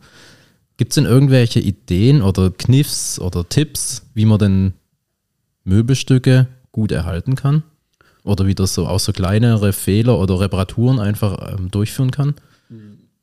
Gibt 0.78 0.90
es 0.90 0.96
denn 0.96 1.04
irgendwelche 1.04 1.60
Ideen 1.60 2.20
oder 2.20 2.50
Kniffs 2.50 3.20
oder 3.20 3.48
Tipps, 3.48 4.02
wie 4.14 4.24
man 4.24 4.40
denn 4.40 4.72
Möbelstücke 5.62 6.48
gut 6.72 6.90
erhalten 6.90 7.36
kann? 7.36 7.62
Oder 8.26 8.46
wie 8.46 8.56
das 8.56 8.74
so 8.74 8.88
auch 8.88 8.98
so 8.98 9.12
kleinere 9.12 9.72
Fehler 9.72 10.18
oder 10.18 10.40
Reparaturen 10.40 10.98
einfach 10.98 11.56
ähm, 11.56 11.70
durchführen 11.70 12.10
kann? 12.10 12.34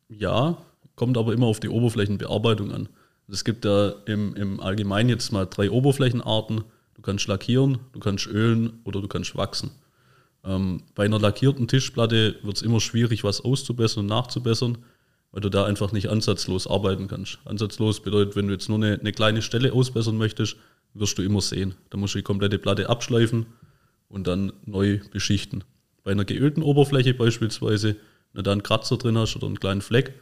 Ja, 0.07 0.57
kommt 0.95 1.17
aber 1.17 1.33
immer 1.33 1.47
auf 1.47 1.59
die 1.59 1.67
Oberflächenbearbeitung 1.67 2.71
an. 2.71 2.87
Es 3.27 3.43
gibt 3.43 3.65
ja 3.65 3.89
im, 4.05 4.33
im 4.35 4.61
Allgemeinen 4.61 5.09
jetzt 5.09 5.33
mal 5.33 5.45
drei 5.45 5.69
Oberflächenarten. 5.69 6.63
Du 6.95 7.01
kannst 7.01 7.27
lackieren, 7.27 7.79
du 7.91 7.99
kannst 7.99 8.27
ölen 8.27 8.79
oder 8.85 9.01
du 9.01 9.09
kannst 9.09 9.35
wachsen. 9.35 9.71
Ähm, 10.45 10.83
bei 10.95 11.03
einer 11.03 11.19
lackierten 11.19 11.67
Tischplatte 11.67 12.35
wird 12.41 12.55
es 12.55 12.61
immer 12.61 12.79
schwierig, 12.79 13.25
was 13.25 13.41
auszubessern 13.41 14.03
und 14.03 14.07
nachzubessern, 14.07 14.77
weil 15.33 15.41
du 15.41 15.49
da 15.49 15.65
einfach 15.65 15.91
nicht 15.91 16.07
ansatzlos 16.07 16.65
arbeiten 16.65 17.09
kannst. 17.09 17.39
Ansatzlos 17.43 17.99
bedeutet, 17.99 18.37
wenn 18.37 18.47
du 18.47 18.53
jetzt 18.53 18.69
nur 18.69 18.77
eine, 18.77 18.97
eine 19.01 19.11
kleine 19.11 19.41
Stelle 19.41 19.73
ausbessern 19.73 20.17
möchtest, 20.17 20.55
wirst 20.93 21.17
du 21.17 21.23
immer 21.23 21.41
sehen. 21.41 21.75
Da 21.89 21.97
musst 21.97 22.13
du 22.13 22.19
die 22.19 22.23
komplette 22.23 22.57
Platte 22.57 22.87
abschleifen 22.87 23.47
und 24.13 24.28
dann 24.28 24.54
neu 24.65 24.99
beschichten. 25.12 25.63
Bei 26.04 26.12
einer 26.12 26.23
geölten 26.26 26.62
Oberfläche 26.62 27.13
beispielsweise, 27.15 27.95
wenn 28.32 28.39
du 28.39 28.43
da 28.43 28.52
einen 28.52 28.62
Kratzer 28.63 28.97
drin 28.97 29.17
hast 29.17 29.36
oder 29.36 29.47
einen 29.47 29.60
kleinen 29.60 29.82
Fleck, 29.82 30.13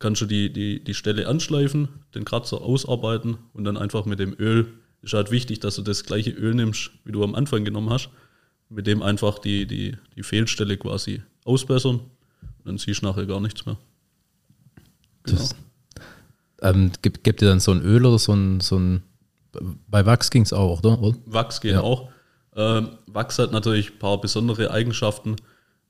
kannst 0.00 0.20
du 0.22 0.26
die, 0.26 0.52
die, 0.52 0.82
die 0.82 0.94
Stelle 0.94 1.28
anschleifen, 1.28 1.88
den 2.14 2.24
Kratzer 2.24 2.60
ausarbeiten 2.60 3.36
und 3.52 3.64
dann 3.64 3.76
einfach 3.76 4.04
mit 4.04 4.18
dem 4.18 4.34
Öl, 4.38 4.66
ist 5.02 5.14
halt 5.14 5.30
wichtig, 5.30 5.60
dass 5.60 5.76
du 5.76 5.82
das 5.82 6.04
gleiche 6.04 6.30
Öl 6.30 6.54
nimmst, 6.54 6.90
wie 7.04 7.12
du 7.12 7.22
am 7.22 7.34
Anfang 7.34 7.64
genommen 7.64 7.90
hast, 7.90 8.10
mit 8.68 8.86
dem 8.86 9.00
einfach 9.02 9.38
die, 9.38 9.66
die, 9.66 9.96
die 10.16 10.22
Fehlstelle 10.22 10.76
quasi 10.76 11.22
ausbessern 11.44 12.00
und 12.00 12.64
dann 12.64 12.78
siehst 12.78 13.02
du 13.02 13.06
nachher 13.06 13.26
gar 13.26 13.40
nichts 13.40 13.64
mehr. 13.64 13.78
Genau. 15.24 15.38
Das- 15.38 15.54
Ähm, 16.62 16.90
gibt, 17.00 17.24
gibt 17.24 17.40
ihr 17.42 17.48
dann 17.48 17.60
so 17.60 17.70
ein 17.72 17.80
Öl 17.82 18.04
oder 18.04 18.18
so 18.18 18.32
ein, 18.34 18.60
so 18.60 18.76
ein 18.78 19.02
bei 19.88 20.04
Wachs 20.06 20.30
ging 20.30 20.42
es 20.42 20.52
auch, 20.52 20.78
oder? 20.80 21.00
oder? 21.00 21.16
Wachs 21.26 21.60
geht 21.60 21.72
Ja. 21.72 21.80
auch. 21.80 22.10
Ähm, 22.56 22.90
Wachs 23.06 23.38
hat 23.38 23.52
natürlich 23.52 23.92
ein 23.92 23.98
paar 23.98 24.20
besondere 24.20 24.70
Eigenschaften. 24.70 25.36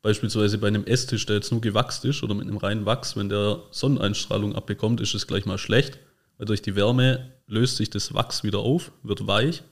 Beispielsweise 0.03 0.59
bei 0.59 0.69
einem 0.69 0.85
Esstisch, 0.85 1.27
der 1.27 1.37
jetzt 1.37 1.53
nur 1.53 1.61
gewachst 1.61 2.05
ist 2.05 2.23
oder 2.23 2.35
mit 2.35 2.47
einem 2.47 2.57
reinen 2.57 2.87
Wachs, 2.87 3.17
wenn 3.17 3.29
der 3.29 3.61
Sonneneinstrahlung 3.71 4.55
abbekommt, 4.55 5.01
ist 5.01 5.15
es 5.15 5.27
gleich 5.27 5.45
mal 5.45 5.59
schlecht, 5.59 5.99
weil 6.39 6.47
durch 6.47 6.63
die 6.63 6.75
Wärme 6.75 7.33
löst 7.47 7.77
sich 7.77 7.91
das 7.91 8.15
Wachs 8.15 8.43
wieder 8.43 8.61
auf, 8.61 8.93
wird 9.03 9.27
weich. 9.27 9.63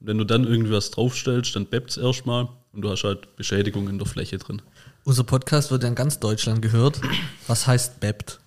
Und 0.00 0.08
wenn 0.08 0.18
du 0.18 0.24
dann 0.24 0.46
irgendwie 0.46 0.72
was 0.72 0.90
draufstellst, 0.90 1.56
dann 1.56 1.66
beppt 1.66 1.90
es 1.90 1.96
erstmal 1.96 2.48
und 2.72 2.82
du 2.82 2.90
hast 2.90 3.04
halt 3.04 3.36
Beschädigung 3.36 3.88
in 3.88 3.98
der 3.98 4.06
Fläche 4.06 4.38
drin. 4.38 4.60
Unser 5.04 5.24
Podcast 5.24 5.70
wird 5.70 5.82
ja 5.82 5.88
in 5.88 5.94
ganz 5.94 6.20
Deutschland 6.20 6.60
gehört. 6.60 7.00
Was 7.46 7.66
heißt 7.66 8.00
BEPT? 8.00 8.38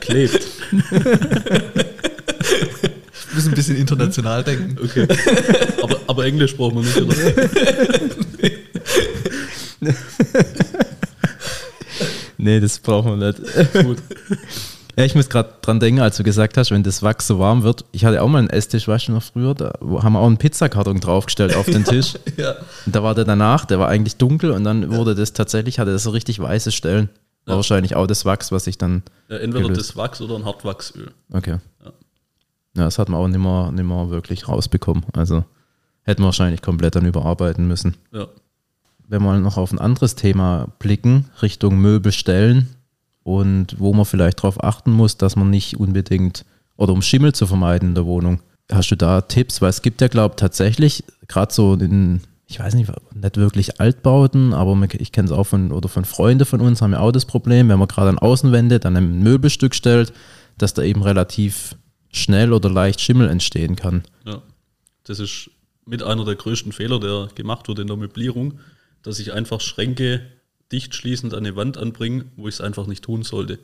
Klebt. 0.00 0.46
Müssen 3.36 3.50
ein 3.50 3.54
bisschen 3.54 3.76
international 3.76 4.42
denken. 4.44 4.76
Okay. 4.82 5.06
aber, 5.82 6.00
aber 6.08 6.24
Englisch 6.24 6.56
brauchen 6.56 6.76
wir 6.76 6.82
nicht, 6.82 7.00
oder? 7.00 7.14
Nee, 12.38 12.60
das 12.60 12.78
brauchen 12.78 13.18
wir 13.18 13.28
nicht. 13.32 13.72
Gut. 13.82 13.98
Ja, 14.96 15.04
ich 15.04 15.14
muss 15.14 15.28
gerade 15.28 15.50
dran 15.62 15.80
denken, 15.80 16.00
als 16.00 16.16
du 16.16 16.22
gesagt 16.22 16.56
hast, 16.56 16.70
wenn 16.70 16.82
das 16.82 17.02
Wachs 17.02 17.26
so 17.26 17.38
warm 17.38 17.62
wird. 17.62 17.84
Ich 17.92 18.04
hatte 18.04 18.22
auch 18.22 18.28
mal 18.28 18.38
einen 18.38 18.50
Esstisch, 18.50 18.88
weißt 18.88 19.08
du 19.08 19.12
noch 19.12 19.22
früher, 19.22 19.54
da 19.54 19.72
haben 19.80 20.12
wir 20.14 20.20
auch 20.20 20.26
einen 20.26 20.38
Pizzakarton 20.38 21.00
draufgestellt 21.00 21.54
auf 21.56 21.66
den 21.66 21.84
Tisch. 21.84 22.14
Ja. 22.36 22.54
Und 22.84 22.94
da 22.94 23.02
war 23.02 23.14
der 23.14 23.24
danach, 23.24 23.64
der 23.64 23.78
war 23.78 23.88
eigentlich 23.88 24.16
dunkel 24.16 24.50
und 24.50 24.64
dann 24.64 24.90
wurde 24.94 25.14
das 25.14 25.32
tatsächlich, 25.32 25.78
hatte 25.78 25.92
das 25.92 26.02
so 26.02 26.10
richtig 26.10 26.38
weiße 26.38 26.70
Stellen. 26.70 27.08
War 27.46 27.54
Ja. 27.54 27.56
wahrscheinlich 27.56 27.96
auch 27.96 28.06
das 28.06 28.24
Wachs, 28.26 28.52
was 28.52 28.66
ich 28.66 28.76
dann. 28.76 29.02
Ja, 29.28 29.38
entweder 29.38 29.68
Gelöst. 29.68 29.80
das 29.90 29.96
Wachs 29.96 30.20
oder 30.20 30.36
ein 30.36 30.44
Hartwachsöl. 30.44 31.10
Okay. 31.32 31.56
Ja. 31.84 31.92
Ja, 32.76 32.84
das 32.84 32.98
hat 32.98 33.08
man 33.08 33.20
auch 33.20 33.28
nicht 33.28 33.38
mehr, 33.40 33.72
nicht 33.72 33.84
mehr 33.84 34.10
wirklich 34.10 34.48
rausbekommen. 34.48 35.04
Also 35.12 35.44
hätten 36.02 36.22
wir 36.22 36.26
wahrscheinlich 36.26 36.62
komplett 36.62 36.94
dann 36.94 37.06
überarbeiten 37.06 37.66
müssen. 37.66 37.96
Ja. 38.12 38.28
wenn 39.08 39.22
wir 39.22 39.38
noch 39.38 39.56
auf 39.56 39.72
ein 39.72 39.78
anderes 39.78 40.14
Thema 40.14 40.68
blicken, 40.78 41.26
Richtung 41.42 41.78
Möbel 41.78 42.12
stellen 42.12 42.68
und 43.22 43.78
wo 43.78 43.92
man 43.92 44.04
vielleicht 44.04 44.38
darauf 44.38 44.62
achten 44.62 44.92
muss, 44.92 45.16
dass 45.16 45.36
man 45.36 45.50
nicht 45.50 45.78
unbedingt 45.78 46.44
oder 46.76 46.92
um 46.92 47.02
Schimmel 47.02 47.32
zu 47.34 47.46
vermeiden 47.46 47.90
in 47.90 47.94
der 47.94 48.06
Wohnung. 48.06 48.40
Hast 48.70 48.90
du 48.90 48.96
da 48.96 49.20
Tipps? 49.20 49.62
Weil 49.62 49.70
es 49.70 49.82
gibt 49.82 50.00
ja, 50.00 50.08
glaube 50.08 50.34
ich, 50.34 50.40
tatsächlich 50.40 51.04
gerade 51.28 51.52
so 51.52 51.74
in, 51.74 52.20
ich 52.46 52.60
weiß 52.60 52.74
nicht, 52.74 52.90
nicht 53.14 53.36
wirklich 53.36 53.80
Altbauten, 53.80 54.52
aber 54.52 54.76
ich 54.92 55.12
kenne 55.12 55.26
es 55.26 55.32
auch 55.32 55.44
von, 55.44 55.72
oder 55.72 55.88
von 55.88 56.04
Freunden 56.04 56.44
von 56.44 56.60
uns, 56.60 56.82
haben 56.82 56.92
ja 56.92 57.00
auch 57.00 57.12
das 57.12 57.24
Problem, 57.24 57.68
wenn 57.68 57.78
man 57.78 57.88
gerade 57.88 58.10
an 58.10 58.18
Außenwände 58.18 58.80
dann 58.80 58.96
ein 58.96 59.20
Möbelstück 59.20 59.74
stellt, 59.74 60.12
dass 60.58 60.74
da 60.74 60.82
eben 60.82 61.02
relativ 61.02 61.76
schnell 62.10 62.52
oder 62.52 62.70
leicht 62.70 63.00
Schimmel 63.00 63.28
entstehen 63.28 63.76
kann. 63.76 64.02
Ja, 64.24 64.42
das 65.04 65.18
ist 65.18 65.50
mit 65.84 66.02
einer 66.02 66.24
der 66.24 66.34
größten 66.34 66.72
Fehler, 66.72 66.98
der 67.00 67.28
gemacht 67.34 67.68
wird 67.68 67.78
in 67.78 67.86
der 67.86 67.96
Möblierung, 67.96 68.58
dass 69.02 69.18
ich 69.18 69.32
einfach 69.32 69.60
Schränke 69.60 70.26
dicht 70.72 70.94
schließend 70.94 71.32
an 71.32 71.46
eine 71.46 71.54
Wand 71.54 71.78
anbringe, 71.78 72.26
wo 72.36 72.48
ich 72.48 72.54
es 72.56 72.60
einfach 72.60 72.86
nicht 72.86 73.04
tun 73.04 73.22
sollte. 73.22 73.58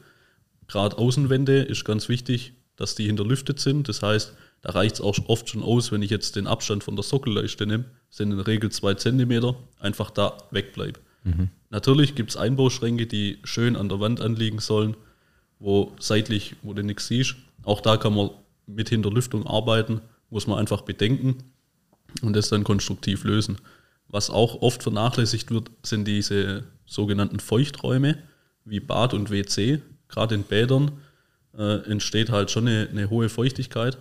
Gerade 0.68 0.98
Außenwände 0.98 1.62
ist 1.62 1.84
ganz 1.84 2.08
wichtig, 2.08 2.52
dass 2.76 2.94
die 2.94 3.06
hinterlüftet 3.06 3.58
sind. 3.58 3.88
Das 3.88 4.02
heißt, 4.02 4.34
da 4.60 4.70
reicht 4.70 4.94
es 4.96 5.00
auch 5.00 5.18
oft 5.26 5.48
schon 5.48 5.62
aus, 5.62 5.90
wenn 5.90 6.02
ich 6.02 6.10
jetzt 6.10 6.36
den 6.36 6.46
Abstand 6.46 6.84
von 6.84 6.94
der 6.94 7.02
Sockelleiste 7.02 7.66
nehme, 7.66 7.84
sind 8.08 8.30
in 8.30 8.36
der 8.36 8.46
Regel 8.46 8.70
zwei 8.70 8.94
Zentimeter, 8.94 9.56
einfach 9.80 10.10
da 10.10 10.36
wegbleibe. 10.52 11.00
Natürlich 11.70 12.16
gibt 12.16 12.30
es 12.30 12.36
Einbauschränke, 12.36 13.06
die 13.06 13.38
schön 13.44 13.76
an 13.76 13.88
der 13.88 14.00
Wand 14.00 14.20
anliegen 14.20 14.58
sollen, 14.58 14.96
wo 15.62 15.92
seitlich, 16.00 16.56
wo 16.62 16.74
du 16.74 16.82
nichts 16.82 17.06
siehst. 17.06 17.36
Auch 17.62 17.80
da 17.80 17.96
kann 17.96 18.14
man 18.14 18.30
mit 18.66 18.88
Hinterlüftung 18.88 19.46
arbeiten, 19.46 20.00
muss 20.28 20.46
man 20.46 20.58
einfach 20.58 20.82
bedenken 20.82 21.38
und 22.20 22.34
das 22.34 22.48
dann 22.48 22.64
konstruktiv 22.64 23.24
lösen. 23.24 23.58
Was 24.08 24.28
auch 24.28 24.60
oft 24.60 24.82
vernachlässigt 24.82 25.50
wird, 25.50 25.70
sind 25.82 26.06
diese 26.06 26.64
sogenannten 26.84 27.38
Feuchträume 27.38 28.18
wie 28.64 28.80
Bad 28.80 29.14
und 29.14 29.30
WC. 29.30 29.80
Gerade 30.08 30.34
in 30.34 30.42
Bädern 30.42 31.00
äh, 31.56 31.88
entsteht 31.88 32.30
halt 32.30 32.50
schon 32.50 32.66
eine, 32.66 32.88
eine 32.90 33.08
hohe 33.08 33.28
Feuchtigkeit. 33.28 33.98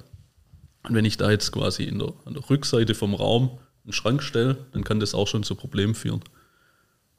Und 0.84 0.96
wenn 0.96 1.06
ich 1.06 1.18
da 1.18 1.30
jetzt 1.30 1.52
quasi 1.52 1.86
der, 1.86 2.14
an 2.26 2.34
der 2.34 2.50
Rückseite 2.50 2.96
vom 2.96 3.14
Raum 3.14 3.60
einen 3.84 3.94
Schrank 3.94 4.24
stelle, 4.24 4.58
dann 4.72 4.84
kann 4.84 5.00
das 5.00 5.14
auch 5.14 5.28
schon 5.28 5.44
zu 5.44 5.54
Problemen 5.56 5.94
führen. 5.94 6.22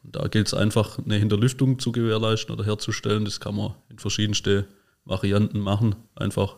Und 0.04 0.16
da 0.16 0.26
gilt 0.28 0.48
es 0.48 0.54
einfach, 0.54 0.98
eine 0.98 1.16
Hinterlüftung 1.16 1.78
zu 1.78 1.92
gewährleisten 1.92 2.54
oder 2.54 2.64
herzustellen. 2.64 3.24
Das 3.24 3.40
kann 3.40 3.56
man 3.56 3.74
in 3.88 3.98
verschiedenste 3.98 4.66
Varianten 5.04 5.60
machen. 5.60 5.94
Einfach, 6.14 6.56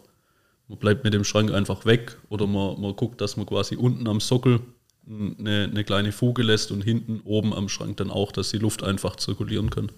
man 0.68 0.78
bleibt 0.78 1.04
mit 1.04 1.14
dem 1.14 1.24
Schrank 1.24 1.52
einfach 1.52 1.85
weg 1.85 2.18
oder 2.28 2.46
man, 2.46 2.80
man 2.80 2.96
guckt, 2.96 3.20
dass 3.20 3.37
man 3.37 3.46
quasi 3.46 3.76
unten 3.76 4.09
am 4.09 4.20
Sockel 4.20 4.61
eine, 5.07 5.68
eine 5.70 5.85
kleine 5.85 6.12
Fuge 6.12 6.42
lässt 6.42 6.72
und 6.72 6.83
hinten 6.83 7.20
oben 7.24 7.52
am 7.52 7.68
Schrank 7.68 7.98
dann 7.98 8.11
auch, 8.11 8.33
dass 8.33 8.50
die 8.50 8.59
Luft 8.59 8.83
einfach 8.83 9.16
zirkulieren 9.16 9.70
kann. 9.70 9.90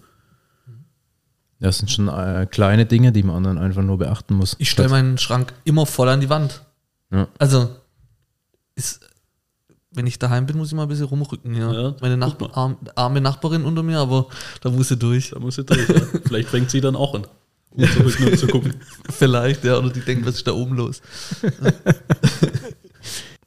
Das 1.59 1.79
sind 1.79 1.89
schon 1.89 2.07
äh, 2.07 2.47
kleine 2.49 2.85
Dinge, 2.85 3.11
die 3.11 3.23
man 3.23 3.43
dann 3.43 3.57
einfach 3.57 3.81
nur 3.81 3.97
beachten 3.97 4.35
muss. 4.35 4.55
Ich 4.59 4.69
stelle 4.69 4.89
meinen 4.89 5.17
Schrank 5.17 5.53
immer 5.63 5.85
voll 5.85 6.09
an 6.09 6.21
die 6.21 6.29
Wand. 6.29 6.63
Ja. 7.11 7.27
Also, 7.39 7.75
ist, 8.75 9.06
wenn 9.91 10.05
ich 10.07 10.19
daheim 10.19 10.45
bin, 10.45 10.57
muss 10.57 10.67
ich 10.69 10.73
mal 10.75 10.83
ein 10.83 10.89
bisschen 10.89 11.05
rumrücken. 11.05 11.55
Ja. 11.55 11.71
Ja, 11.71 11.95
Meine 12.01 12.17
Nachbar, 12.17 12.55
arm, 12.55 12.77
arme 12.95 13.21
Nachbarin 13.21 13.63
unter 13.63 13.83
mir, 13.83 13.99
aber 13.99 14.27
da 14.61 14.69
muss 14.69 14.89
sie 14.89 14.97
durch. 14.97 15.31
Da 15.31 15.39
muss 15.39 15.57
ich 15.57 15.65
durch. 15.65 15.87
Ja. 15.87 15.95
Vielleicht 16.25 16.49
fängt 16.49 16.69
sie 16.69 16.81
dann 16.81 16.95
auch 16.95 17.15
an, 17.15 17.25
um 17.71 17.85
zurück 17.87 18.19
nur 18.19 18.37
zu 18.37 18.47
gucken. 18.47 18.75
Vielleicht, 19.09 19.63
ja. 19.63 19.77
Oder 19.77 19.89
die 19.89 20.01
denken, 20.01 20.25
was 20.25 20.35
ist 20.35 20.47
da 20.47 20.51
oben 20.53 20.75
los? 20.75 21.01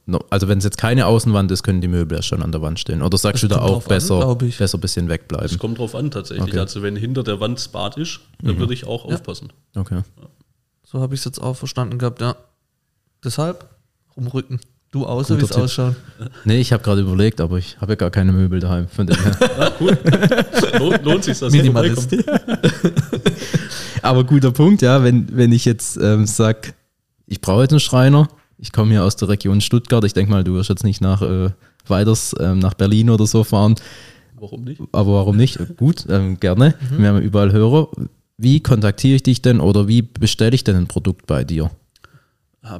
No, 0.06 0.18
also 0.28 0.48
wenn 0.48 0.58
es 0.58 0.64
jetzt 0.64 0.76
keine 0.78 1.06
Außenwand 1.06 1.52
ist, 1.52 1.62
können 1.62 1.80
die 1.80 1.86
Möbel 1.86 2.16
ja 2.18 2.22
schon 2.22 2.42
an 2.42 2.50
der 2.50 2.60
Wand 2.62 2.80
stehen. 2.80 3.00
Oder 3.00 3.16
sagst 3.16 3.44
Das 3.44 3.48
du 3.48 3.54
da 3.54 3.60
auch 3.62 3.74
drauf 3.74 3.84
an, 3.84 3.88
besser, 3.90 4.34
besser 4.34 4.76
ein 4.78 4.80
bisschen 4.80 5.06
Es 5.06 5.10
wegbleiben? 5.12 5.58
kommt 5.58 5.78
drauf 5.78 5.94
an 5.94 6.10
tatsächlich. 6.10 6.48
Okay. 6.48 6.58
Also 6.58 6.82
wenn 6.82 6.96
hinter 6.96 7.22
der 7.22 7.38
Wand 7.38 7.58
das 7.58 7.68
Bad 7.68 7.96
ist, 7.96 8.18
dann 8.42 8.58
würde 8.58 8.74
ich 8.74 8.86
auch 8.86 9.04
aufpassen. 9.04 9.52
Okay. 9.76 10.02
So 10.84 11.00
habe 11.00 11.14
ich 11.14 11.20
es 11.20 11.24
jetzt 11.26 11.40
auch 11.40 11.54
verstanden 11.54 11.98
gehabt, 11.98 12.20
ja. 12.20 12.34
Deshalb 13.22 13.68
rumrücken. 14.16 14.58
Du 14.92 15.06
außer 15.06 15.36
wie 15.36 15.42
Guter 15.42 15.54
es 15.56 15.62
ausschaut. 15.62 15.94
Nee, 16.44 16.60
ich 16.60 16.72
habe 16.72 16.82
gerade 16.82 17.02
überlegt, 17.02 17.40
aber 17.40 17.58
ich 17.58 17.76
habe 17.80 17.92
ja 17.92 17.96
gar 17.96 18.10
keine 18.10 18.32
Möbel 18.32 18.58
daheim. 18.58 18.88
Von 18.88 19.06
dem 19.06 19.16
her. 19.22 19.36
Ah, 19.58 19.70
cool. 19.80 19.96
Lohnt, 20.78 21.04
lohnt 21.04 21.24
sich, 21.24 21.40
ihr 21.40 21.50
Minimalist. 21.50 22.16
aber 24.02 24.24
guter 24.24 24.50
Punkt, 24.50 24.82
ja, 24.82 25.04
wenn, 25.04 25.28
wenn 25.36 25.52
ich 25.52 25.64
jetzt 25.64 25.96
ähm, 25.96 26.26
sag, 26.26 26.74
ich 27.26 27.40
brauche 27.40 27.62
jetzt 27.62 27.70
einen 27.70 27.78
Schreiner, 27.80 28.28
ich 28.58 28.72
komme 28.72 28.90
hier 28.90 29.04
aus 29.04 29.14
der 29.14 29.28
Region 29.28 29.60
Stuttgart, 29.60 30.02
ich 30.04 30.12
denke 30.12 30.32
mal, 30.32 30.42
du 30.42 30.54
wirst 30.54 30.70
jetzt 30.70 30.82
nicht 30.82 31.00
nach 31.00 31.22
äh, 31.22 31.50
weiters 31.86 32.34
ähm, 32.40 32.58
nach 32.58 32.74
Berlin 32.74 33.10
oder 33.10 33.26
so 33.26 33.44
fahren, 33.44 33.76
Warum 34.40 34.64
nicht? 34.64 34.80
aber 34.90 35.14
warum 35.14 35.36
nicht? 35.36 35.58
Gut, 35.76 36.04
ähm, 36.08 36.40
gerne. 36.40 36.74
Wir 36.96 37.08
haben 37.08 37.20
überall 37.20 37.52
Hörer. 37.52 37.88
Wie 38.38 38.60
kontaktiere 38.60 39.16
ich 39.16 39.22
dich 39.22 39.42
denn 39.42 39.60
oder 39.60 39.86
wie 39.86 40.02
bestelle 40.02 40.54
ich 40.54 40.64
denn 40.64 40.76
ein 40.76 40.88
Produkt 40.88 41.26
bei 41.26 41.44
dir? 41.44 41.70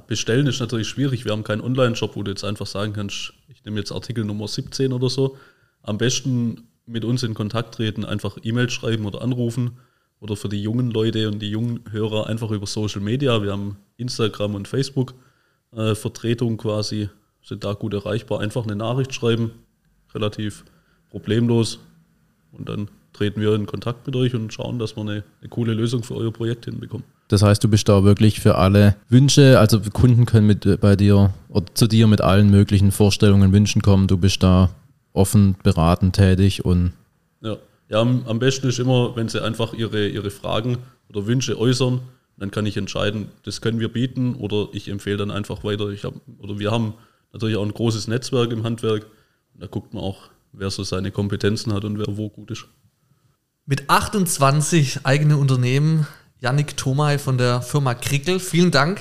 Bestellen 0.07 0.47
ist 0.47 0.61
natürlich 0.61 0.89
schwierig. 0.89 1.25
Wir 1.25 1.33
haben 1.33 1.45
keinen 1.45 1.63
Online-Shop, 1.63 2.15
wo 2.15 2.23
du 2.23 2.31
jetzt 2.31 2.45
einfach 2.45 2.67
sagen 2.67 2.93
kannst, 2.93 3.33
ich 3.49 3.65
nehme 3.65 3.79
jetzt 3.79 3.93
Artikel 3.93 4.25
Nummer 4.25 4.47
17 4.47 4.93
oder 4.93 5.09
so. 5.09 5.39
Am 5.83 5.97
besten 5.97 6.69
mit 6.85 7.05
uns 7.05 7.23
in 7.23 7.35
Kontakt 7.35 7.77
treten, 7.77 8.05
einfach 8.05 8.37
E-Mail 8.43 8.69
schreiben 8.69 9.07
oder 9.07 9.23
anrufen. 9.23 9.79
Oder 10.21 10.37
für 10.37 10.51
die 10.51 10.63
jungen 10.63 10.91
Leute 10.91 11.29
und 11.29 11.39
die 11.39 11.49
jungen 11.49 11.81
Hörer 11.91 12.27
einfach 12.27 12.51
über 12.51 12.67
Social 12.67 13.01
Media. 13.01 13.43
Wir 13.43 13.53
haben 13.53 13.79
Instagram 13.97 14.55
und 14.55 14.69
Facebook 14.69 15.15
äh, 15.73 15.95
quasi, 15.95 17.09
sind 17.43 17.65
da 17.65 17.73
gut 17.73 17.95
erreichbar. 17.95 18.41
Einfach 18.41 18.65
eine 18.65 18.77
Nachricht 18.77 19.15
schreiben, 19.15 19.53
relativ 20.13 20.65
problemlos. 21.09 21.79
Und 22.53 22.69
dann 22.69 22.91
treten 23.13 23.41
wir 23.41 23.55
in 23.55 23.67
Kontakt 23.67 24.07
mit 24.07 24.17
euch 24.17 24.35
und 24.35 24.53
schauen, 24.53 24.79
dass 24.79 24.97
wir 24.97 25.03
eine, 25.03 25.25
eine 25.41 25.49
coole 25.49 25.75
Lösung 25.75 26.03
für 26.03 26.15
euer 26.15 26.33
Projekt 26.33 26.67
hinbekommen. 26.67 27.05
Das 27.29 27.43
heißt, 27.43 27.63
du 27.63 27.69
bist 27.69 27.89
da 27.89 28.03
wirklich 28.03 28.41
für 28.41 28.57
alle 28.57 28.97
Wünsche, 29.09 29.59
also 29.59 29.81
Kunden 29.81 30.27
können 30.27 30.47
mit 30.47 30.67
äh, 30.67 30.77
bei 30.77 30.97
dir 30.97 31.33
oder 31.49 31.67
zu 31.75 31.87
dir 31.87 32.07
mit 32.07 32.21
allen 32.21 32.51
möglichen 32.51 32.91
Vorstellungen, 32.91 33.53
Wünschen 33.53 33.83
kommen. 33.83 34.09
Du 34.09 34.17
bist 34.17 34.43
da 34.43 34.71
offen, 35.13 35.57
beratend 35.63 36.17
tätig 36.17 36.65
und 36.65 36.93
Ja, 37.41 37.57
ja 37.89 38.01
am, 38.01 38.25
am 38.27 38.39
besten 38.39 38.69
ist 38.69 38.79
immer, 38.79 39.15
wenn 39.17 39.29
sie 39.29 39.43
einfach 39.43 39.75
ihre, 39.75 40.09
ihre 40.09 40.31
Fragen 40.31 40.79
oder 41.09 41.27
Wünsche 41.27 41.59
äußern, 41.59 42.01
dann 42.37 42.51
kann 42.51 42.67
ich 42.67 42.77
entscheiden, 42.77 43.29
das 43.45 43.61
können 43.61 43.81
wir 43.81 43.93
bieten 43.93 44.35
oder 44.35 44.69
ich 44.73 44.89
empfehle 44.89 45.19
dann 45.19 45.31
einfach 45.31 45.63
weiter. 45.63 45.91
Ich 45.91 46.05
hab, 46.05 46.15
oder 46.39 46.59
wir 46.59 46.71
haben 46.71 46.95
natürlich 47.33 47.57
auch 47.57 47.65
ein 47.65 47.75
großes 47.75 48.09
Netzwerk 48.09 48.51
im 48.51 48.65
Handwerk. 48.65 49.07
Da 49.55 49.67
guckt 49.67 49.93
man 49.93 50.03
auch, 50.03 50.31
wer 50.53 50.71
so 50.71 50.83
seine 50.83 51.11
Kompetenzen 51.11 51.73
hat 51.75 51.85
und 51.85 51.99
wer 51.99 52.17
wo 52.17 52.29
gut 52.29 52.51
ist. 52.51 52.67
Mit 53.71 53.89
28 53.89 55.07
eigene 55.07 55.37
Unternehmen, 55.37 56.05
Yannick 56.41 56.77
Thomay 56.77 57.21
von 57.21 57.39
der 57.39 57.63
Firma 57.63 57.95
Krickel, 57.95 58.41
vielen 58.41 58.73
Dank 58.73 59.01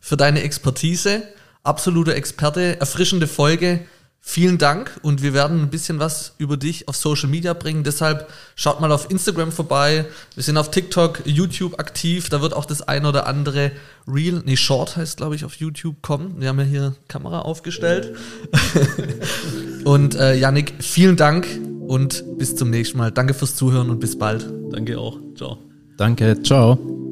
für 0.00 0.16
deine 0.16 0.40
Expertise. 0.40 1.22
Absoluter 1.62 2.14
Experte, 2.14 2.80
erfrischende 2.80 3.26
Folge. 3.26 3.80
Vielen 4.22 4.56
Dank 4.56 4.98
und 5.02 5.22
wir 5.22 5.34
werden 5.34 5.60
ein 5.60 5.68
bisschen 5.68 5.98
was 5.98 6.32
über 6.38 6.56
dich 6.56 6.88
auf 6.88 6.96
Social 6.96 7.28
Media 7.28 7.52
bringen. 7.52 7.84
Deshalb 7.84 8.32
schaut 8.54 8.80
mal 8.80 8.90
auf 8.90 9.10
Instagram 9.10 9.52
vorbei. 9.52 10.06
Wir 10.34 10.42
sind 10.42 10.56
auf 10.56 10.70
TikTok, 10.70 11.20
YouTube 11.26 11.78
aktiv. 11.78 12.30
Da 12.30 12.40
wird 12.40 12.54
auch 12.54 12.64
das 12.64 12.80
ein 12.80 13.04
oder 13.04 13.26
andere 13.26 13.70
Reel, 14.08 14.40
nee, 14.46 14.56
Short 14.56 14.96
heißt, 14.96 15.18
glaube 15.18 15.34
ich, 15.34 15.44
auf 15.44 15.56
YouTube 15.56 16.00
kommen. 16.00 16.40
Wir 16.40 16.48
haben 16.48 16.58
ja 16.58 16.64
hier 16.64 16.94
Kamera 17.06 17.40
aufgestellt. 17.40 18.16
und 19.84 20.14
äh, 20.14 20.36
Yannick, 20.36 20.72
vielen 20.80 21.16
Dank 21.16 21.46
und 21.86 22.24
bis 22.38 22.56
zum 22.56 22.70
nächsten 22.70 22.98
Mal. 22.98 23.10
Danke 23.12 23.34
fürs 23.34 23.56
Zuhören 23.56 23.90
und 23.90 24.00
bis 24.00 24.18
bald. 24.18 24.48
Danke 24.70 24.98
auch. 24.98 25.18
Ciao. 25.34 25.58
danke, 25.96 26.42
ciao. 26.42 27.05